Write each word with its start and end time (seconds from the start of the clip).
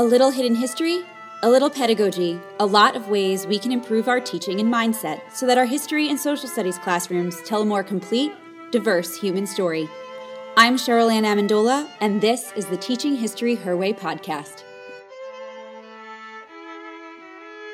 A 0.00 0.04
little 0.04 0.30
hidden 0.30 0.54
history, 0.54 1.02
a 1.42 1.50
little 1.50 1.68
pedagogy, 1.68 2.40
a 2.60 2.64
lot 2.64 2.94
of 2.94 3.08
ways 3.08 3.48
we 3.48 3.58
can 3.58 3.72
improve 3.72 4.06
our 4.06 4.20
teaching 4.20 4.60
and 4.60 4.72
mindset 4.72 5.20
so 5.32 5.44
that 5.44 5.58
our 5.58 5.64
history 5.64 6.08
and 6.08 6.20
social 6.20 6.48
studies 6.48 6.78
classrooms 6.78 7.42
tell 7.42 7.62
a 7.62 7.64
more 7.64 7.82
complete, 7.82 8.30
diverse 8.70 9.16
human 9.16 9.44
story. 9.44 9.88
I'm 10.56 10.76
Cheryl 10.76 11.12
Ann 11.12 11.24
Amendola, 11.24 11.88
and 12.00 12.20
this 12.20 12.52
is 12.52 12.66
the 12.66 12.76
Teaching 12.76 13.16
History 13.16 13.56
Her 13.56 13.76
Way 13.76 13.92
podcast. 13.92 14.62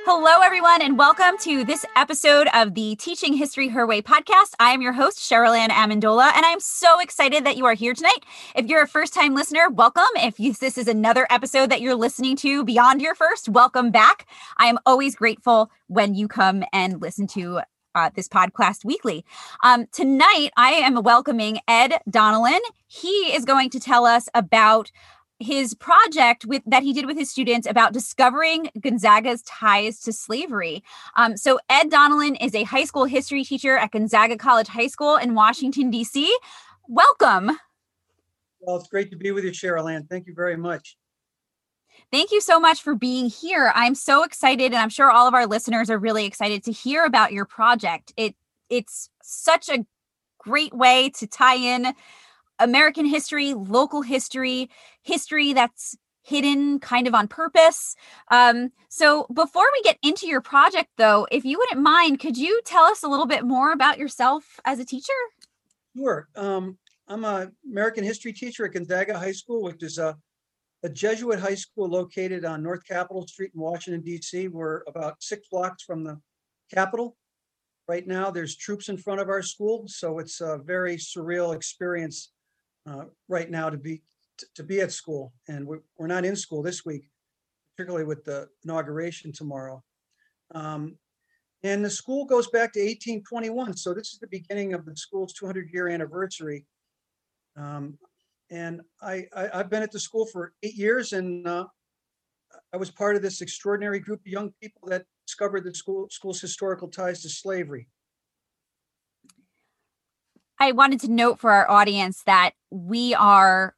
Hello, 0.07 0.43
everyone, 0.43 0.83
and 0.83 0.99
welcome 0.99 1.39
to 1.39 1.65
this 1.65 1.87
episode 1.97 2.47
of 2.53 2.75
the 2.75 2.95
Teaching 2.97 3.33
History 3.33 3.69
Her 3.69 3.87
Way 3.87 4.03
podcast. 4.03 4.53
I 4.61 4.73
am 4.73 4.83
your 4.83 4.93
host, 4.93 5.19
Cheryl 5.19 5.57
Ann 5.57 5.71
Amendola, 5.71 6.31
and 6.35 6.45
I'm 6.45 6.61
so 6.61 7.01
excited 7.01 7.47
that 7.47 7.57
you 7.57 7.65
are 7.65 7.73
here 7.73 7.95
tonight. 7.95 8.23
If 8.55 8.67
you're 8.67 8.83
a 8.83 8.87
first 8.87 9.15
time 9.15 9.35
listener, 9.35 9.71
welcome. 9.71 10.05
If 10.17 10.39
you, 10.39 10.53
this 10.53 10.77
is 10.77 10.89
another 10.89 11.27
episode 11.31 11.71
that 11.71 11.81
you're 11.81 11.95
listening 11.95 12.37
to 12.37 12.65
beyond 12.65 13.01
your 13.01 13.15
first, 13.15 13.49
welcome 13.49 13.91
back. 13.91 14.27
I 14.59 14.67
am 14.67 14.79
always 14.85 15.17
grateful 15.17 15.71
when 15.87 16.15
you 16.15 16.29
come 16.29 16.65
and 16.75 17.01
listen 17.01 17.27
to 17.29 17.63
uh, 17.95 18.11
this 18.15 18.29
podcast 18.29 18.85
weekly. 18.85 19.25
Um, 19.63 19.87
tonight, 19.91 20.51
I 20.57 20.73
am 20.73 21.03
welcoming 21.03 21.61
Ed 21.67 21.95
Donnellan. 22.11 22.61
He 22.89 23.35
is 23.35 23.47
going 23.47 23.71
to 23.71 23.81
tell 23.81 24.05
us 24.05 24.29
about 24.35 24.91
his 25.41 25.75
project 25.75 26.45
with 26.45 26.63
that 26.67 26.83
he 26.83 26.93
did 26.93 27.07
with 27.07 27.17
his 27.17 27.31
students 27.31 27.67
about 27.67 27.93
discovering 27.93 28.71
Gonzaga's 28.81 29.43
ties 29.43 30.01
to 30.01 30.13
slavery. 30.13 30.83
Um, 31.17 31.37
so 31.37 31.59
Ed 31.69 31.91
Donnellan 31.91 32.37
is 32.41 32.55
a 32.55 32.63
high 32.63 32.85
school 32.85 33.05
history 33.05 33.45
teacher 33.45 33.77
at 33.77 33.91
Gonzaga 33.91 34.37
College 34.37 34.69
High 34.69 34.87
School 34.87 35.17
in 35.17 35.35
Washington 35.35 35.91
D.C. 35.91 36.35
Welcome. 36.89 37.59
Well, 38.61 38.77
it's 38.77 38.89
great 38.89 39.11
to 39.11 39.17
be 39.17 39.31
with 39.33 39.45
you, 39.45 39.51
Cheryl 39.51 39.93
Ann. 39.93 40.07
Thank 40.09 40.27
you 40.27 40.35
very 40.35 40.57
much. 40.57 40.97
Thank 42.11 42.33
you 42.33 42.41
so 42.41 42.61
much 42.61 42.83
for 42.83 42.95
being 42.95 43.29
here. 43.29 43.73
I'm 43.75 43.95
so 43.95 44.25
excited, 44.25 44.67
and 44.67 44.77
I'm 44.77 44.89
sure 44.89 45.11
all 45.11 45.27
of 45.27 45.35
our 45.35 45.47
listeners 45.47 45.91
are 45.91 45.99
really 45.99 46.27
excited 46.27 46.65
to 46.65 46.73
hear 46.73 47.05
about 47.05 47.33
your 47.33 47.45
project. 47.45 48.13
It 48.17 48.35
it's 48.71 49.11
such 49.23 49.69
a 49.69 49.85
great 50.39 50.75
way 50.75 51.11
to 51.11 51.27
tie 51.27 51.57
in 51.57 51.95
American 52.59 53.05
history, 53.05 53.55
local 53.55 54.03
history, 54.03 54.71
history 55.05 55.53
that's 55.53 55.97
hidden 56.25 56.81
kind 56.81 57.07
of 57.07 57.15
on 57.15 57.29
purpose. 57.29 57.95
Um, 58.31 58.73
so 58.89 59.27
before 59.33 59.67
we 59.73 59.83
get 59.83 59.99
into 60.03 60.27
your 60.27 60.41
project, 60.41 60.91
though, 60.97 61.29
if 61.31 61.45
you 61.45 61.59
wouldn't 61.59 61.83
mind, 61.83 62.19
could 62.19 62.37
you 62.37 62.61
tell 62.65 62.85
us 62.85 63.03
a 63.03 63.09
little 63.09 63.27
bit 63.27 63.45
more 63.45 63.73
about 63.73 63.99
yourself 63.99 64.59
as 64.65 64.81
a 64.81 64.85
teacher? 64.85 65.13
Sure. 65.97 66.29
Um, 66.35 66.79
I'm 67.07 67.25
an 67.25 67.53
American 67.71 68.03
history 68.03 68.33
teacher 68.33 68.65
at 68.65 68.73
Gonzaga 68.73 69.19
High 69.19 69.33
School, 69.33 69.63
which 69.63 69.83
is 69.83 69.99
a, 69.99 70.17
a 70.83 70.89
Jesuit 70.89 71.39
high 71.39 71.55
school 71.55 71.89
located 71.89 72.45
on 72.47 72.63
North 72.63 72.85
Capitol 72.89 73.27
Street 73.29 73.53
in 73.55 73.61
Washington, 73.61 74.01
D.C. 74.01 74.49
We're 74.49 74.83
about 74.89 75.23
six 75.23 75.47
blocks 75.49 75.83
from 75.83 76.03
the 76.03 76.19
Capitol. 76.75 77.17
Right 77.87 78.07
now, 78.07 78.31
there's 78.31 78.57
troops 78.57 78.89
in 78.89 78.97
front 78.97 79.21
of 79.21 79.29
our 79.29 79.43
school, 79.43 79.85
so 79.87 80.19
it's 80.19 80.41
a 80.41 80.59
very 80.65 80.97
surreal 80.97 81.55
experience 81.55 82.33
uh, 82.87 83.05
right 83.29 83.51
now 83.51 83.69
to 83.69 83.77
be 83.77 84.01
to 84.55 84.63
be 84.63 84.81
at 84.81 84.93
school, 84.93 85.33
and 85.49 85.67
we're, 85.67 85.81
we're 85.99 86.07
not 86.07 86.25
in 86.25 86.37
school 86.37 86.63
this 86.63 86.85
week, 86.85 87.09
particularly 87.77 88.05
with 88.05 88.25
the 88.25 88.49
inauguration 88.65 89.33
tomorrow. 89.33 89.83
Um, 90.55 90.97
and 91.63 91.85
the 91.85 91.91
school 91.91 92.27
goes 92.27 92.49
back 92.49 92.73
to 92.75 92.81
1821, 92.81 93.77
so 93.77 93.95
this 93.95 94.13
is 94.13 94.19
the 94.19 94.27
beginning 94.27 94.75
of 94.75 94.85
the 94.85 94.95
school's 94.97 95.33
200 95.33 95.71
year 95.73 95.89
anniversary. 95.89 96.67
Um, 97.57 97.99
and 98.51 98.83
I, 99.01 99.27
I 99.35 99.49
I've 99.55 99.71
been 99.71 99.83
at 99.83 99.91
the 99.91 99.99
school 99.99 100.27
for 100.27 100.53
eight 100.63 100.75
years, 100.75 101.15
and 101.15 101.47
uh, 101.49 101.65
I 102.73 102.77
was 102.77 102.91
part 102.91 103.17
of 103.17 103.23
this 103.23 103.41
extraordinary 103.41 103.99
group 103.99 104.21
of 104.21 104.27
young 104.27 104.53
people 104.61 104.89
that 104.89 105.05
discovered 105.27 105.65
the 105.65 105.75
school 105.75 106.07
school's 106.11 106.41
historical 106.41 106.89
ties 106.89 107.23
to 107.23 107.31
slavery. 107.31 107.89
I 110.61 110.73
wanted 110.73 111.01
to 111.01 111.11
note 111.11 111.41
for 111.41 111.51
our 111.51 111.69
audience 111.71 112.23
that 112.27 112.53
we 112.71 113.15
are 113.15 113.75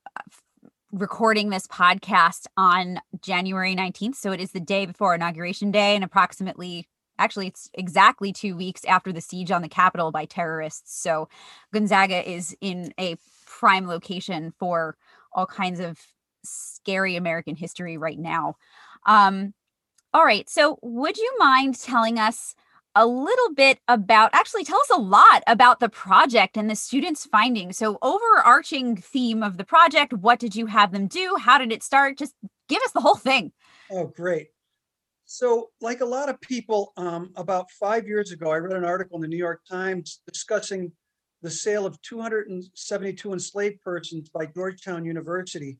recording 0.97 1.51
this 1.51 1.67
podcast 1.67 2.47
on 2.57 2.99
January 3.21 3.77
19th. 3.77 4.15
So 4.15 4.33
it 4.33 4.41
is 4.41 4.53
the 4.53 4.61
day 4.61 4.87
before 4.87 5.15
Inauguration 5.15 5.71
Day 5.71 5.95
and 5.95 6.03
approximately, 6.03 6.89
actually, 7.19 7.49
it's 7.49 7.69
exactly 7.75 8.33
two 8.33 8.57
weeks 8.57 8.83
after 8.87 9.12
the 9.12 9.21
siege 9.21 9.51
on 9.51 9.61
the 9.61 9.69
Capitol 9.69 10.11
by 10.11 10.25
terrorists. 10.25 10.99
So 10.99 11.29
Gonzaga 11.71 12.29
is 12.29 12.57
in 12.62 12.95
a 12.99 13.17
prime 13.45 13.87
location 13.87 14.55
for 14.59 14.97
all 15.33 15.47
kinds 15.47 15.81
of 15.81 16.01
scary 16.43 17.17
American 17.17 17.57
history 17.57 17.99
right 17.99 18.19
now. 18.19 18.57
Um, 19.05 19.53
all 20.15 20.25
right. 20.25 20.49
So 20.49 20.78
would 20.81 21.19
you 21.19 21.37
mind 21.39 21.78
telling 21.78 22.19
us? 22.19 22.55
A 22.97 23.07
little 23.07 23.53
bit 23.55 23.79
about 23.87 24.31
actually 24.33 24.65
tell 24.65 24.81
us 24.81 24.91
a 24.91 24.99
lot 24.99 25.43
about 25.47 25.81
the 25.81 25.89
project 25.89 26.57
and 26.57 26.69
the 26.69 26.75
students 26.75 27.27
findings. 27.27 27.77
So 27.77 27.99
overarching 28.01 28.97
theme 28.97 29.43
of 29.43 29.59
the 29.59 29.65
project 29.65 30.15
what 30.15 30.39
did 30.39 30.57
you 30.57 30.67
have 30.67 30.93
them 30.93 31.07
do? 31.07 31.37
How 31.39 31.59
did 31.59 31.71
it 31.71 31.83
start? 31.83 32.19
Just 32.19 32.34
give 32.69 32.83
us 32.83 32.93
the 32.93 33.03
whole 33.03 33.15
thing. 33.15 33.53
Oh 33.93 34.07
great. 34.07 34.49
So 35.27 35.71
like 35.81 36.01
a 36.01 36.07
lot 36.07 36.31
of 36.31 36.41
people 36.41 36.95
um, 36.97 37.33
about 37.37 37.71
five 37.73 38.07
years 38.07 38.33
ago 38.33 38.51
i 38.51 38.57
read 38.57 38.77
an 38.77 38.84
article 38.84 39.17
in 39.17 39.23
the 39.23 39.28
new 39.28 39.37
york 39.37 39.61
times 39.71 40.21
discussing 40.27 40.91
the 41.43 41.51
sale 41.51 41.84
of 41.84 42.01
272 42.01 43.33
enslaved 43.33 43.81
persons 43.83 44.31
by 44.31 44.47
georgetown 44.47 45.05
university 45.05 45.77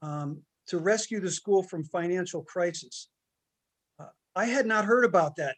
um, 0.00 0.40
to 0.66 0.78
rescue 0.78 1.20
the 1.20 1.30
school 1.30 1.62
from 1.62 1.84
financial 1.84 2.42
crisis. 2.42 3.08
Uh, 4.00 4.06
i 4.34 4.46
had 4.46 4.64
not 4.64 4.86
heard 4.86 5.04
about 5.04 5.36
that 5.36 5.56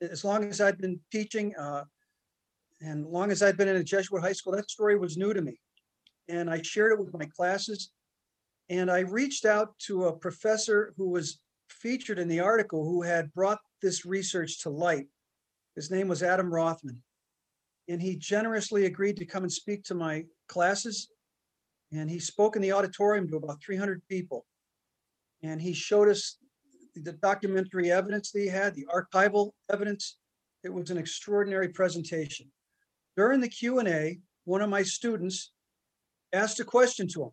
as 0.00 0.24
long 0.24 0.44
as 0.44 0.60
I'd 0.60 0.78
been 0.78 1.00
teaching, 1.10 1.54
uh, 1.56 1.84
and 2.80 3.06
long 3.06 3.30
as 3.30 3.42
I'd 3.42 3.56
been 3.56 3.68
in 3.68 3.76
a 3.76 3.84
Jesuit 3.84 4.22
high 4.22 4.32
school, 4.32 4.52
that 4.54 4.70
story 4.70 4.98
was 4.98 5.16
new 5.16 5.32
to 5.32 5.40
me. 5.40 5.58
And 6.28 6.50
I 6.50 6.60
shared 6.62 6.92
it 6.92 6.98
with 6.98 7.14
my 7.14 7.26
classes. 7.36 7.90
And 8.68 8.90
I 8.90 9.00
reached 9.00 9.44
out 9.44 9.78
to 9.86 10.06
a 10.06 10.16
professor 10.16 10.92
who 10.96 11.08
was 11.10 11.40
featured 11.70 12.18
in 12.18 12.28
the 12.28 12.40
article 12.40 12.84
who 12.84 13.02
had 13.02 13.32
brought 13.32 13.60
this 13.80 14.04
research 14.04 14.60
to 14.62 14.70
light. 14.70 15.06
His 15.74 15.90
name 15.90 16.08
was 16.08 16.22
Adam 16.22 16.52
Rothman. 16.52 17.02
And 17.88 18.02
he 18.02 18.16
generously 18.16 18.86
agreed 18.86 19.16
to 19.18 19.26
come 19.26 19.44
and 19.44 19.52
speak 19.52 19.84
to 19.84 19.94
my 19.94 20.24
classes. 20.48 21.08
And 21.92 22.10
he 22.10 22.18
spoke 22.18 22.56
in 22.56 22.62
the 22.62 22.72
auditorium 22.72 23.28
to 23.28 23.36
about 23.36 23.62
300 23.64 24.02
people. 24.08 24.44
And 25.42 25.60
he 25.62 25.72
showed 25.72 26.08
us 26.08 26.38
the 27.00 27.12
documentary 27.12 27.90
evidence 27.90 28.30
he 28.30 28.46
had, 28.46 28.74
the 28.74 28.86
archival 28.94 29.52
evidence. 29.72 30.18
It 30.64 30.72
was 30.72 30.90
an 30.90 30.98
extraordinary 30.98 31.68
presentation. 31.68 32.50
During 33.16 33.40
the 33.40 33.48
Q&A, 33.48 34.18
one 34.44 34.62
of 34.62 34.70
my 34.70 34.82
students 34.82 35.52
asked 36.32 36.60
a 36.60 36.64
question 36.64 37.08
to 37.08 37.24
him. 37.24 37.30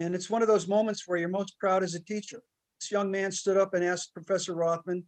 And 0.00 0.14
it's 0.14 0.30
one 0.30 0.42
of 0.42 0.48
those 0.48 0.66
moments 0.66 1.04
where 1.06 1.18
you're 1.18 1.28
most 1.28 1.58
proud 1.58 1.82
as 1.82 1.94
a 1.94 2.00
teacher. 2.00 2.42
This 2.80 2.90
young 2.90 3.10
man 3.10 3.30
stood 3.30 3.56
up 3.56 3.74
and 3.74 3.84
asked 3.84 4.14
Professor 4.14 4.54
Rothman, 4.54 5.04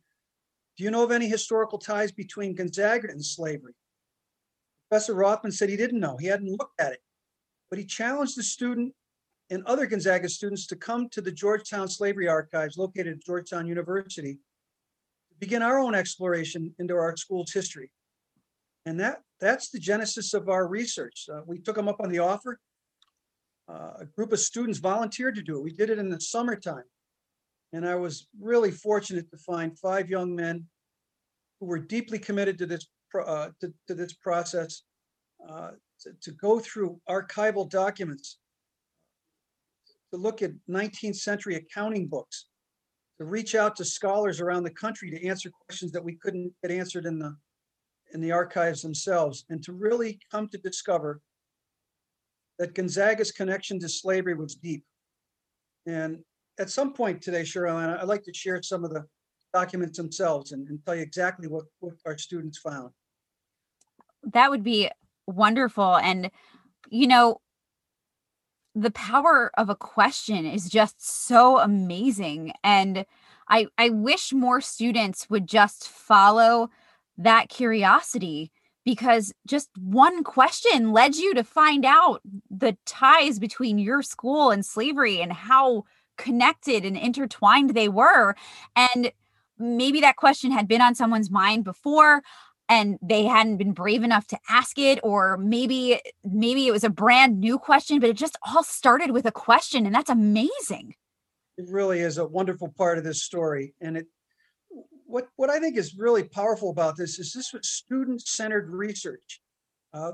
do 0.77 0.85
you 0.85 0.91
know 0.91 1.03
of 1.03 1.11
any 1.11 1.29
historical 1.29 1.79
ties 1.79 2.13
between 2.13 2.55
Gonzaga 2.55 3.09
and 3.09 3.25
slavery? 3.25 3.75
Professor 4.89 5.15
Rothman 5.15 5.53
said 5.53 5.69
he 5.69 5.77
didn't 5.77 6.01
know. 6.01 6.17
He 6.17 6.27
hadn't 6.27 6.51
looked 6.51 6.81
at 6.81 6.93
it. 6.93 7.01
But 7.71 7.79
he 7.79 7.85
challenged 7.85 8.37
the 8.37 8.43
student 8.43 8.95
and 9.51 9.65
other 9.65 9.87
Gonzaga 9.87 10.29
students 10.29 10.67
to 10.69 10.77
come 10.77 11.09
to 11.11 11.21
the 11.21 11.31
Georgetown 11.31 11.89
Slavery 11.89 12.29
Archives 12.29 12.77
located 12.77 13.19
at 13.19 13.25
Georgetown 13.25 13.67
University 13.67 14.35
to 14.35 15.35
begin 15.39 15.63
our 15.63 15.79
own 15.79 15.95
exploration 15.95 16.75
into 16.79 16.95
our 16.95 17.17
school's 17.17 17.53
history. 17.53 17.91
And 18.87 18.99
that 19.01 19.23
that's 19.41 19.71
the 19.71 19.79
genesis 19.79 20.35
of 20.35 20.49
our 20.49 20.67
research. 20.67 21.27
Uh, 21.33 21.41
we 21.47 21.59
took 21.59 21.77
them 21.77 21.89
up 21.89 22.01
on 22.01 22.11
the 22.11 22.21
offer. 22.21 22.59
Uh, 23.69 23.93
a 24.01 24.05
group 24.17 24.33
of 24.33 24.39
students 24.39 24.79
volunteered 24.79 25.35
to 25.35 25.43
do 25.43 25.59
it. 25.59 25.63
We 25.63 25.73
did 25.73 25.91
it 25.91 25.99
in 25.99 26.09
the 26.09 26.21
summertime. 26.21 26.85
And 27.73 27.87
I 27.87 27.97
was 27.97 28.29
really 28.41 28.71
fortunate 28.71 29.29
to 29.31 29.37
find 29.39 29.79
five 29.79 30.09
young 30.09 30.35
men 30.35 30.67
who 31.61 31.67
were 31.67 31.81
deeply 31.81 32.19
committed 32.19 32.59
to 32.59 32.67
this, 32.67 32.87
uh, 33.15 33.49
to, 33.61 33.73
to, 33.89 33.95
this 33.95 34.13
process, 34.15 34.83
uh, 35.49 35.73
to, 36.01 36.13
to 36.23 36.31
go 36.33 36.61
through 36.61 37.01
archival 37.09 37.69
documents 37.69 38.39
to 40.13 40.21
look 40.21 40.43
at 40.43 40.53
19th 40.69 41.17
century 41.17 41.57
accounting 41.57 42.07
books, 42.07 42.47
to 43.19 43.25
reach 43.25 43.55
out 43.55 43.77
to 43.77 43.85
scholars 43.85 44.41
around 44.41 44.63
the 44.63 44.71
country 44.71 45.11
to 45.11 45.27
answer 45.27 45.51
questions 45.67 45.93
that 45.93 46.05
we 46.05 46.17
couldn't 46.17 46.53
get 46.63 46.71
answered 46.71 47.07
in 47.07 47.19
the 47.19 47.37
in 48.15 48.21
the 48.21 48.31
archives 48.31 48.83
themselves, 48.83 49.45
and 49.51 49.63
to 49.65 49.73
really 49.73 50.19
come 50.31 50.49
to 50.49 50.59
discover 50.59 51.21
that 52.59 52.75
Gonzaga's 52.75 53.33
connection 53.33 53.81
to 53.81 53.89
slavery 53.89 54.35
was 54.35 54.55
deep. 54.55 54.85
And 55.87 56.21
at 56.59 56.71
some 56.71 56.93
point 56.93 57.21
today, 57.21 57.43
Cheryl, 57.43 57.77
I'd 57.77 58.07
like 58.07 58.23
to 58.25 58.33
share 58.33 58.63
some 58.63 58.85
of 58.85 58.93
the 58.93 59.05
documents 59.53 59.99
themselves 59.99 60.53
and, 60.53 60.69
and 60.69 60.79
tell 60.85 60.95
you 60.95 61.03
exactly 61.03 61.49
what, 61.49 61.65
what 61.81 61.95
our 62.07 62.17
students 62.17 62.59
found. 62.59 62.91
That 64.33 64.51
would 64.51 64.63
be 64.63 64.91
wonderful. 65.27 65.97
And, 65.97 66.31
you 66.91 67.07
know, 67.07 67.41
the 68.77 68.91
power 68.91 69.51
of 69.57 69.71
a 69.71 69.75
question 69.75 70.45
is 70.45 70.69
just 70.69 71.27
so 71.27 71.59
amazing 71.59 72.53
and 72.63 73.07
I 73.49 73.69
I 73.79 73.89
wish 73.89 74.35
more 74.35 74.61
students 74.61 75.31
would 75.31 75.47
just 75.47 75.89
follow 75.89 76.69
that 77.17 77.49
curiosity 77.49 78.53
because 78.85 79.33
just 79.47 79.71
one 79.79 80.23
question 80.23 80.93
led 80.93 81.17
you 81.17 81.33
to 81.35 81.43
find 81.43 81.87
out 81.87 82.21
the 82.51 82.77
ties 82.85 83.39
between 83.39 83.79
your 83.79 84.03
school 84.03 84.51
and 84.51 84.65
slavery 84.65 85.23
and 85.23 85.33
how 85.33 85.85
connected 86.19 86.85
and 86.85 86.99
intertwined 86.99 87.71
they 87.71 87.89
were 87.89 88.37
and 88.77 89.11
maybe 89.59 90.03
that 90.03 90.17
question 90.17 90.51
had 90.51 90.69
been 90.69 90.83
on 90.83 90.95
someone's 90.95 91.31
mind 91.31 91.65
before 91.65 92.23
and 92.69 92.99
they 93.03 93.25
hadn't 93.25 93.59
been 93.59 93.73
brave 93.73 94.03
enough 94.03 94.27
to 94.29 94.39
ask 94.49 94.79
it 94.79 94.99
or 95.03 95.37
maybe 95.37 96.01
maybe 96.25 96.67
it 96.67 96.73
was 96.73 96.85
a 96.85 96.91
brand 96.91 97.41
new 97.41 97.59
question 97.59 98.01
but 98.01 98.11
it 98.11 98.17
just 98.17 98.37
all 98.47 98.63
started 98.63 99.11
with 99.11 99.27
a 99.27 99.33
question 99.33 99.87
and 99.87 99.95
that's 99.95 100.11
amazing. 100.11 100.95
It 101.59 101.67
really 101.69 102.01
is 102.01 102.19
a 102.19 102.27
wonderful 102.27 102.73
part 102.77 102.99
of 102.99 103.05
this 103.05 103.23
story 103.23 103.75
and 103.81 103.97
it 103.97 104.07
what 105.09 105.29
what 105.37 105.51
i 105.51 105.59
think 105.61 105.77
is 105.77 105.97
really 105.97 106.25
powerful 106.25 106.71
about 106.71 106.97
this 106.97 107.19
is 107.19 107.33
this 107.33 107.53
was 107.53 107.69
student-centered 107.69 108.69
research. 108.71 109.41
Uh, 109.95 110.13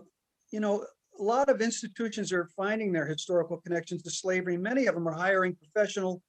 you 0.51 0.61
know 0.61 0.85
a 1.19 1.23
lot 1.23 1.49
of 1.49 1.61
institutions 1.61 2.33
are 2.33 2.49
finding 2.57 2.91
their 2.91 3.07
historical 3.07 3.59
connections 3.59 4.03
to 4.03 4.11
slavery. 4.11 4.57
Many 4.57 4.87
of 4.87 4.95
them 4.95 5.07
are 5.07 5.13
hiring 5.13 5.55
professional 5.55 6.23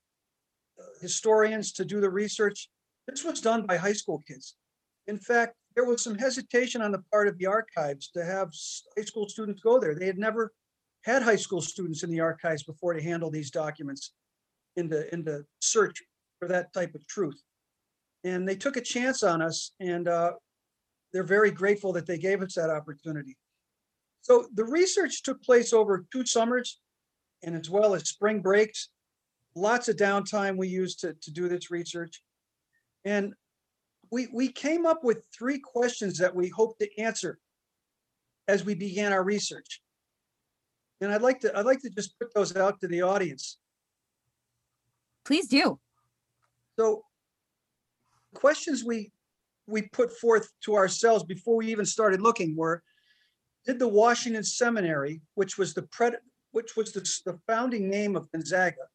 uh, 0.77 0.83
historians 1.01 1.71
to 1.73 1.85
do 1.85 2.01
the 2.01 2.09
research. 2.09 2.69
This 3.07 3.23
was 3.23 3.39
done 3.39 3.65
by 3.65 3.77
high 3.77 3.93
school 3.93 4.21
kids. 4.27 4.55
In 5.07 5.17
fact 5.17 5.55
there 5.75 5.85
was 5.85 6.03
some 6.03 6.17
hesitation 6.17 6.81
on 6.81 6.91
the 6.91 7.03
part 7.11 7.27
of 7.27 7.37
the 7.37 7.45
archives 7.45 8.09
to 8.09 8.23
have 8.23 8.49
high 8.97 9.03
school 9.03 9.27
students 9.27 9.61
go 9.61 9.79
there. 9.79 9.95
They 9.95 10.05
had 10.05 10.17
never 10.17 10.51
had 11.03 11.23
high 11.23 11.35
school 11.35 11.61
students 11.61 12.03
in 12.03 12.09
the 12.09 12.19
archives 12.19 12.63
before 12.63 12.93
to 12.93 13.01
handle 13.01 13.29
these 13.29 13.51
documents 13.51 14.13
in 14.75 14.87
the 14.87 15.11
in 15.13 15.23
the 15.23 15.45
search 15.61 16.01
for 16.39 16.47
that 16.47 16.73
type 16.73 16.95
of 16.95 17.05
truth. 17.07 17.41
And 18.23 18.47
they 18.47 18.55
took 18.55 18.77
a 18.77 18.81
chance 18.81 19.23
on 19.23 19.41
us, 19.41 19.71
and 19.79 20.07
uh, 20.07 20.33
they're 21.11 21.23
very 21.23 21.51
grateful 21.51 21.93
that 21.93 22.05
they 22.05 22.17
gave 22.17 22.41
us 22.41 22.55
that 22.55 22.69
opportunity. 22.69 23.37
So 24.21 24.47
the 24.53 24.63
research 24.63 25.23
took 25.23 25.43
place 25.43 25.73
over 25.73 26.05
two 26.11 26.25
summers, 26.25 26.79
and 27.43 27.55
as 27.55 27.69
well 27.69 27.93
as 27.93 28.07
spring 28.07 28.41
breaks. 28.41 28.89
Lots 29.55 29.87
of 29.87 29.97
downtime 29.97 30.57
we 30.57 30.67
used 30.67 31.01
to, 31.01 31.13
to 31.21 31.31
do 31.31 31.47
this 31.47 31.69
research. 31.69 32.23
And 33.05 33.33
we, 34.11 34.27
we 34.31 34.51
came 34.51 34.85
up 34.85 35.03
with 35.03 35.25
three 35.37 35.59
questions 35.59 36.17
that 36.19 36.35
we 36.35 36.49
hope 36.49 36.77
to 36.79 36.99
answer 36.99 37.39
as 38.47 38.63
we 38.63 38.75
began 38.75 39.13
our 39.13 39.23
research. 39.23 39.81
And 41.01 41.11
I'd 41.11 41.21
like 41.21 41.39
to 41.41 41.57
I'd 41.57 41.65
like 41.65 41.81
to 41.81 41.89
just 41.89 42.17
put 42.17 42.33
those 42.33 42.55
out 42.55 42.79
to 42.81 42.87
the 42.87 43.01
audience. 43.01 43.57
Please 45.25 45.47
do. 45.47 45.79
So 46.79 47.03
questions 48.33 48.83
we 48.83 49.11
we 49.67 49.83
put 49.83 50.17
forth 50.17 50.49
to 50.61 50.75
ourselves 50.75 51.23
before 51.23 51.55
we 51.57 51.67
even 51.67 51.85
started 51.85 52.21
looking 52.21 52.55
were 52.55 52.83
did 53.65 53.79
the 53.79 53.87
Washington 53.87 54.43
Seminary, 54.43 55.21
which 55.35 55.57
was 55.57 55.73
the 55.73 55.83
pred, 55.83 56.15
which 56.51 56.75
was 56.75 56.91
the, 56.91 57.01
the 57.25 57.39
founding 57.47 57.89
name 57.89 58.15
of 58.15 58.29
Gonzaga, 58.31 58.87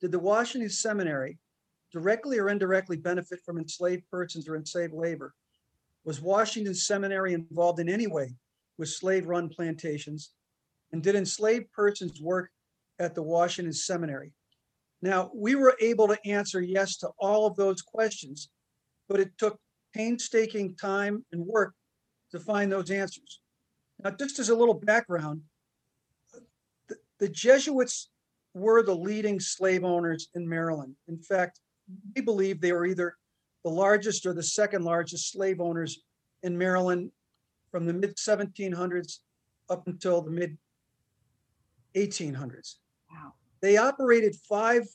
did 0.00 0.12
the 0.12 0.18
Washington 0.18 0.70
Seminary 0.70 1.38
directly 1.92 2.38
or 2.38 2.48
indirectly 2.48 2.96
benefit 2.96 3.40
from 3.44 3.58
enslaved 3.58 4.04
persons 4.10 4.48
or 4.48 4.56
enslaved 4.56 4.94
labor? 4.94 5.34
Was 6.04 6.20
Washington 6.20 6.74
Seminary 6.74 7.34
involved 7.34 7.80
in 7.80 7.88
any 7.88 8.06
way 8.06 8.34
with 8.78 8.88
slave 8.88 9.26
run 9.26 9.48
plantations? 9.48 10.32
And 10.92 11.02
did 11.02 11.14
enslaved 11.14 11.70
persons 11.72 12.20
work 12.20 12.50
at 12.98 13.14
the 13.14 13.22
Washington 13.22 13.72
Seminary? 13.72 14.32
Now, 15.02 15.30
we 15.34 15.54
were 15.54 15.76
able 15.80 16.08
to 16.08 16.18
answer 16.24 16.60
yes 16.60 16.96
to 16.98 17.10
all 17.18 17.46
of 17.46 17.56
those 17.56 17.82
questions, 17.82 18.48
but 19.08 19.20
it 19.20 19.30
took 19.38 19.58
painstaking 19.94 20.74
time 20.76 21.24
and 21.32 21.46
work 21.46 21.74
to 22.32 22.40
find 22.40 22.70
those 22.70 22.90
answers. 22.90 23.40
Now, 24.02 24.10
just 24.10 24.38
as 24.38 24.48
a 24.48 24.56
little 24.56 24.74
background, 24.74 25.42
the, 26.88 26.96
the 27.18 27.28
Jesuits 27.28 28.10
were 28.54 28.82
the 28.82 28.94
leading 28.94 29.40
slave 29.40 29.84
owners 29.84 30.28
in 30.34 30.48
Maryland. 30.48 30.96
In 31.06 31.18
fact, 31.18 31.60
we 32.14 32.22
believe 32.22 32.60
they 32.60 32.72
were 32.72 32.86
either 32.86 33.16
the 33.64 33.70
largest 33.70 34.26
or 34.26 34.32
the 34.32 34.42
second 34.42 34.84
largest 34.84 35.32
slave 35.32 35.60
owners 35.60 36.00
in 36.42 36.56
Maryland 36.56 37.10
from 37.70 37.86
the 37.86 37.92
mid 37.92 38.16
1700s 38.16 39.18
up 39.68 39.86
until 39.86 40.22
the 40.22 40.30
mid 40.30 40.56
1800s. 41.94 42.76
Wow. 43.10 43.34
They 43.60 43.76
operated 43.76 44.36
five 44.48 44.86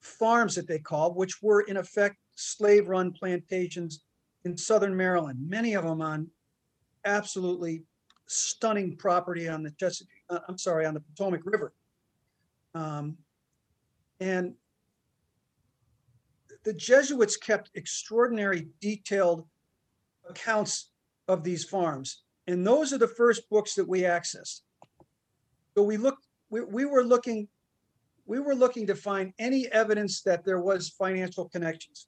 farms 0.00 0.54
that 0.56 0.68
they 0.68 0.78
called, 0.78 1.16
which 1.16 1.42
were 1.42 1.62
in 1.62 1.76
effect 1.76 2.16
slave 2.34 2.88
run 2.88 3.12
plantations 3.12 4.04
in 4.44 4.56
southern 4.56 4.96
Maryland, 4.96 5.38
many 5.48 5.74
of 5.74 5.84
them 5.84 6.02
on 6.02 6.28
absolutely 7.04 7.82
stunning 8.26 8.96
property 8.96 9.48
on 9.48 9.62
the 9.62 9.70
Chesapeake, 9.72 10.24
uh, 10.30 10.40
I'm 10.48 10.58
sorry, 10.58 10.86
on 10.86 10.94
the 10.94 11.00
Potomac 11.00 11.40
River. 11.44 11.72
Um, 12.74 13.16
and 14.20 14.54
the 16.64 16.72
Jesuits 16.72 17.36
kept 17.36 17.70
extraordinary 17.74 18.68
detailed 18.80 19.46
accounts 20.28 20.90
of 21.28 21.44
these 21.44 21.64
farms. 21.64 22.22
And 22.46 22.66
those 22.66 22.92
are 22.92 22.98
the 22.98 23.08
first 23.08 23.48
books 23.50 23.74
that 23.74 23.88
we 23.88 24.02
accessed. 24.02 24.60
So 25.76 25.82
we 25.82 25.96
looked, 25.96 26.26
we, 26.50 26.62
we 26.62 26.84
were 26.84 27.04
looking, 27.04 27.48
we 28.26 28.40
were 28.40 28.54
looking 28.54 28.86
to 28.86 28.94
find 28.94 29.32
any 29.38 29.66
evidence 29.68 30.22
that 30.22 30.44
there 30.44 30.60
was 30.60 30.88
financial 30.90 31.48
connections. 31.48 32.06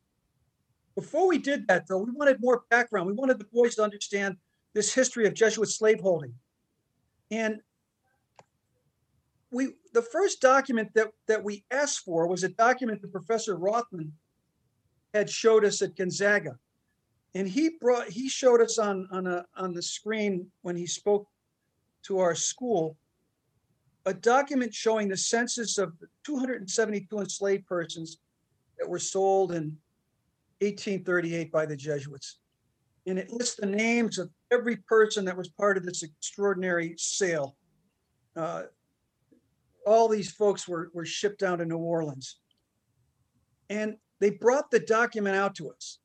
Before 0.94 1.28
we 1.28 1.38
did 1.38 1.68
that, 1.68 1.86
though, 1.86 1.98
we 1.98 2.10
wanted 2.12 2.40
more 2.40 2.64
background. 2.70 3.06
We 3.06 3.12
wanted 3.12 3.38
the 3.38 3.46
boys 3.52 3.74
to 3.74 3.82
understand 3.82 4.36
this 4.72 4.94
history 4.94 5.26
of 5.26 5.34
Jesuit 5.34 5.68
slaveholding. 5.68 6.34
And 7.30 7.60
we 9.50 9.72
the 9.92 10.02
first 10.02 10.40
document 10.40 10.90
that, 10.94 11.08
that 11.28 11.42
we 11.42 11.64
asked 11.70 12.00
for 12.00 12.26
was 12.26 12.44
a 12.44 12.48
document 12.48 13.00
that 13.02 13.12
Professor 13.12 13.56
Rothman 13.56 14.12
had 15.16 15.30
showed 15.30 15.64
us 15.64 15.82
at 15.82 15.96
Gonzaga. 15.96 16.56
And 17.34 17.48
he 17.48 17.70
brought 17.80 18.08
he 18.08 18.28
showed 18.28 18.60
us 18.60 18.78
on 18.78 19.08
on 19.10 19.26
a 19.26 19.44
on 19.56 19.74
the 19.74 19.82
screen 19.82 20.50
when 20.62 20.76
he 20.76 20.86
spoke 20.86 21.26
to 22.04 22.18
our 22.18 22.34
school 22.34 22.96
a 24.06 24.14
document 24.14 24.72
showing 24.72 25.08
the 25.08 25.16
census 25.16 25.78
of 25.78 25.92
272 26.24 27.18
enslaved 27.18 27.66
persons 27.66 28.18
that 28.78 28.88
were 28.88 29.00
sold 29.00 29.50
in 29.50 29.76
1838 30.60 31.50
by 31.50 31.66
the 31.66 31.76
Jesuits. 31.76 32.38
And 33.06 33.18
it 33.18 33.30
lists 33.30 33.56
the 33.56 33.66
names 33.66 34.18
of 34.18 34.30
every 34.52 34.76
person 34.76 35.24
that 35.24 35.36
was 35.36 35.48
part 35.48 35.76
of 35.76 35.84
this 35.84 36.04
extraordinary 36.04 36.94
sale. 36.96 37.56
Uh, 38.36 38.64
all 39.84 40.08
these 40.08 40.30
folks 40.30 40.68
were, 40.68 40.90
were 40.94 41.04
shipped 41.04 41.40
down 41.40 41.58
to 41.58 41.64
New 41.64 41.78
Orleans. 41.78 42.38
And 43.68 43.96
they 44.20 44.30
brought 44.30 44.70
the 44.70 44.80
document 44.80 45.36
out 45.36 45.54
to 45.56 45.70
us 45.70 45.98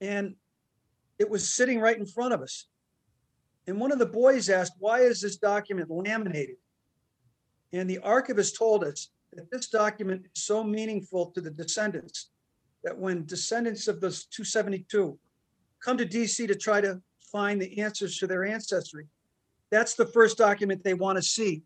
and 0.00 0.34
it 1.18 1.28
was 1.28 1.52
sitting 1.54 1.80
right 1.80 1.98
in 1.98 2.06
front 2.06 2.32
of 2.32 2.42
us. 2.42 2.66
And 3.66 3.80
one 3.80 3.92
of 3.92 3.98
the 3.98 4.06
boys 4.06 4.48
asked, 4.48 4.74
Why 4.78 5.00
is 5.00 5.20
this 5.20 5.36
document 5.36 5.90
laminated? 5.90 6.56
And 7.72 7.88
the 7.88 7.98
archivist 7.98 8.56
told 8.56 8.84
us 8.84 9.08
that 9.32 9.50
this 9.50 9.68
document 9.68 10.22
is 10.34 10.44
so 10.44 10.64
meaningful 10.64 11.26
to 11.32 11.40
the 11.40 11.50
descendants 11.50 12.30
that 12.84 12.96
when 12.96 13.26
descendants 13.26 13.88
of 13.88 14.00
those 14.00 14.24
272 14.26 15.18
come 15.84 15.98
to 15.98 16.06
DC 16.06 16.46
to 16.46 16.54
try 16.54 16.80
to 16.80 17.00
find 17.30 17.60
the 17.60 17.80
answers 17.80 18.16
to 18.18 18.26
their 18.26 18.44
ancestry, 18.44 19.06
that's 19.70 19.94
the 19.94 20.06
first 20.06 20.38
document 20.38 20.82
they 20.82 20.94
want 20.94 21.16
to 21.16 21.22
see. 21.22 21.62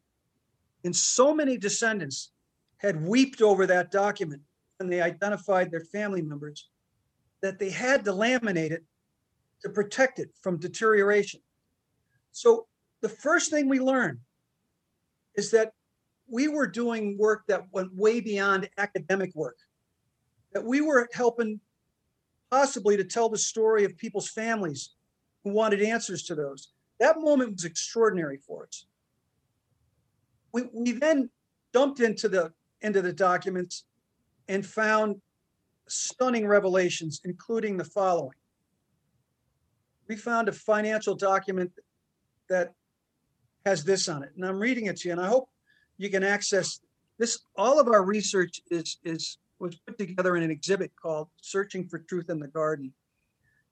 And 0.84 0.96
so 0.96 1.32
many 1.32 1.56
descendants 1.56 2.32
had 2.78 3.06
wept 3.06 3.42
over 3.42 3.66
that 3.66 3.92
document 3.92 4.42
when 4.82 4.90
they 4.90 5.00
identified 5.00 5.70
their 5.70 5.84
family 5.92 6.22
members 6.22 6.68
that 7.40 7.56
they 7.60 7.70
had 7.70 8.04
to 8.04 8.10
laminate 8.10 8.72
it 8.72 8.84
to 9.62 9.68
protect 9.68 10.18
it 10.18 10.30
from 10.40 10.58
deterioration. 10.58 11.40
So 12.32 12.66
the 13.00 13.08
first 13.08 13.52
thing 13.52 13.68
we 13.68 13.78
learned 13.78 14.18
is 15.36 15.52
that 15.52 15.72
we 16.28 16.48
were 16.48 16.66
doing 16.66 17.16
work 17.16 17.44
that 17.46 17.62
went 17.70 17.94
way 17.94 18.18
beyond 18.18 18.68
academic 18.76 19.32
work, 19.36 19.56
that 20.52 20.64
we 20.64 20.80
were 20.80 21.08
helping 21.12 21.60
possibly 22.50 22.96
to 22.96 23.04
tell 23.04 23.28
the 23.28 23.38
story 23.38 23.84
of 23.84 23.96
people's 23.96 24.30
families 24.30 24.94
who 25.44 25.52
wanted 25.52 25.80
answers 25.80 26.24
to 26.24 26.34
those. 26.34 26.72
That 26.98 27.20
moment 27.20 27.52
was 27.52 27.64
extraordinary 27.64 28.38
for 28.44 28.64
us. 28.64 28.86
We, 30.52 30.64
we 30.72 30.90
then 30.90 31.30
dumped 31.72 32.00
into 32.00 32.28
the 32.28 32.52
into 32.80 33.00
the 33.00 33.12
documents 33.12 33.84
and 34.48 34.64
found 34.64 35.16
stunning 35.88 36.46
revelations, 36.46 37.20
including 37.24 37.76
the 37.76 37.84
following. 37.84 38.36
We 40.08 40.16
found 40.16 40.48
a 40.48 40.52
financial 40.52 41.14
document 41.14 41.72
that 42.48 42.72
has 43.64 43.84
this 43.84 44.08
on 44.08 44.22
it, 44.22 44.30
and 44.36 44.44
I'm 44.44 44.58
reading 44.58 44.86
it 44.86 44.96
to 44.98 45.08
you, 45.08 45.12
and 45.12 45.20
I 45.20 45.28
hope 45.28 45.48
you 45.96 46.10
can 46.10 46.24
access 46.24 46.80
this, 47.18 47.38
all 47.56 47.78
of 47.78 47.88
our 47.88 48.04
research 48.04 48.60
is, 48.70 48.98
is, 49.04 49.38
was 49.60 49.76
put 49.86 49.96
together 49.96 50.36
in 50.36 50.42
an 50.42 50.50
exhibit 50.50 50.90
called 51.00 51.28
Searching 51.40 51.86
for 51.86 52.00
Truth 52.00 52.30
in 52.30 52.40
the 52.40 52.48
Garden. 52.48 52.92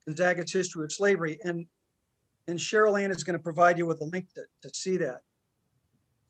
Gonzaga's 0.05 0.51
History 0.51 0.85
of 0.85 0.91
Slavery, 0.91 1.37
and, 1.43 1.65
and 2.47 2.57
Cheryl 2.57 3.01
Ann 3.01 3.11
is 3.11 3.23
going 3.23 3.37
to 3.37 3.43
provide 3.43 3.77
you 3.77 3.85
with 3.85 4.01
a 4.01 4.05
link 4.05 4.27
to, 4.35 4.43
to 4.61 4.73
see 4.73 4.97
that. 4.97 5.21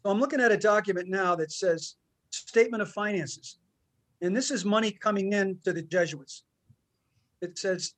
So 0.04 0.10
I'm 0.10 0.20
looking 0.20 0.42
at 0.42 0.52
a 0.52 0.58
document 0.58 1.10
now 1.10 1.36
that 1.36 1.52
says 1.52 1.96
Statement 2.32 2.82
of 2.82 2.90
Finances. 2.90 3.60
And 4.22 4.36
this 4.36 4.52
is 4.52 4.64
money 4.64 4.92
coming 4.92 5.34
in 5.34 5.58
to 5.64 5.74
the 5.74 5.82
Jesuits. 5.82 6.44
It 7.42 7.58
says 7.58 7.94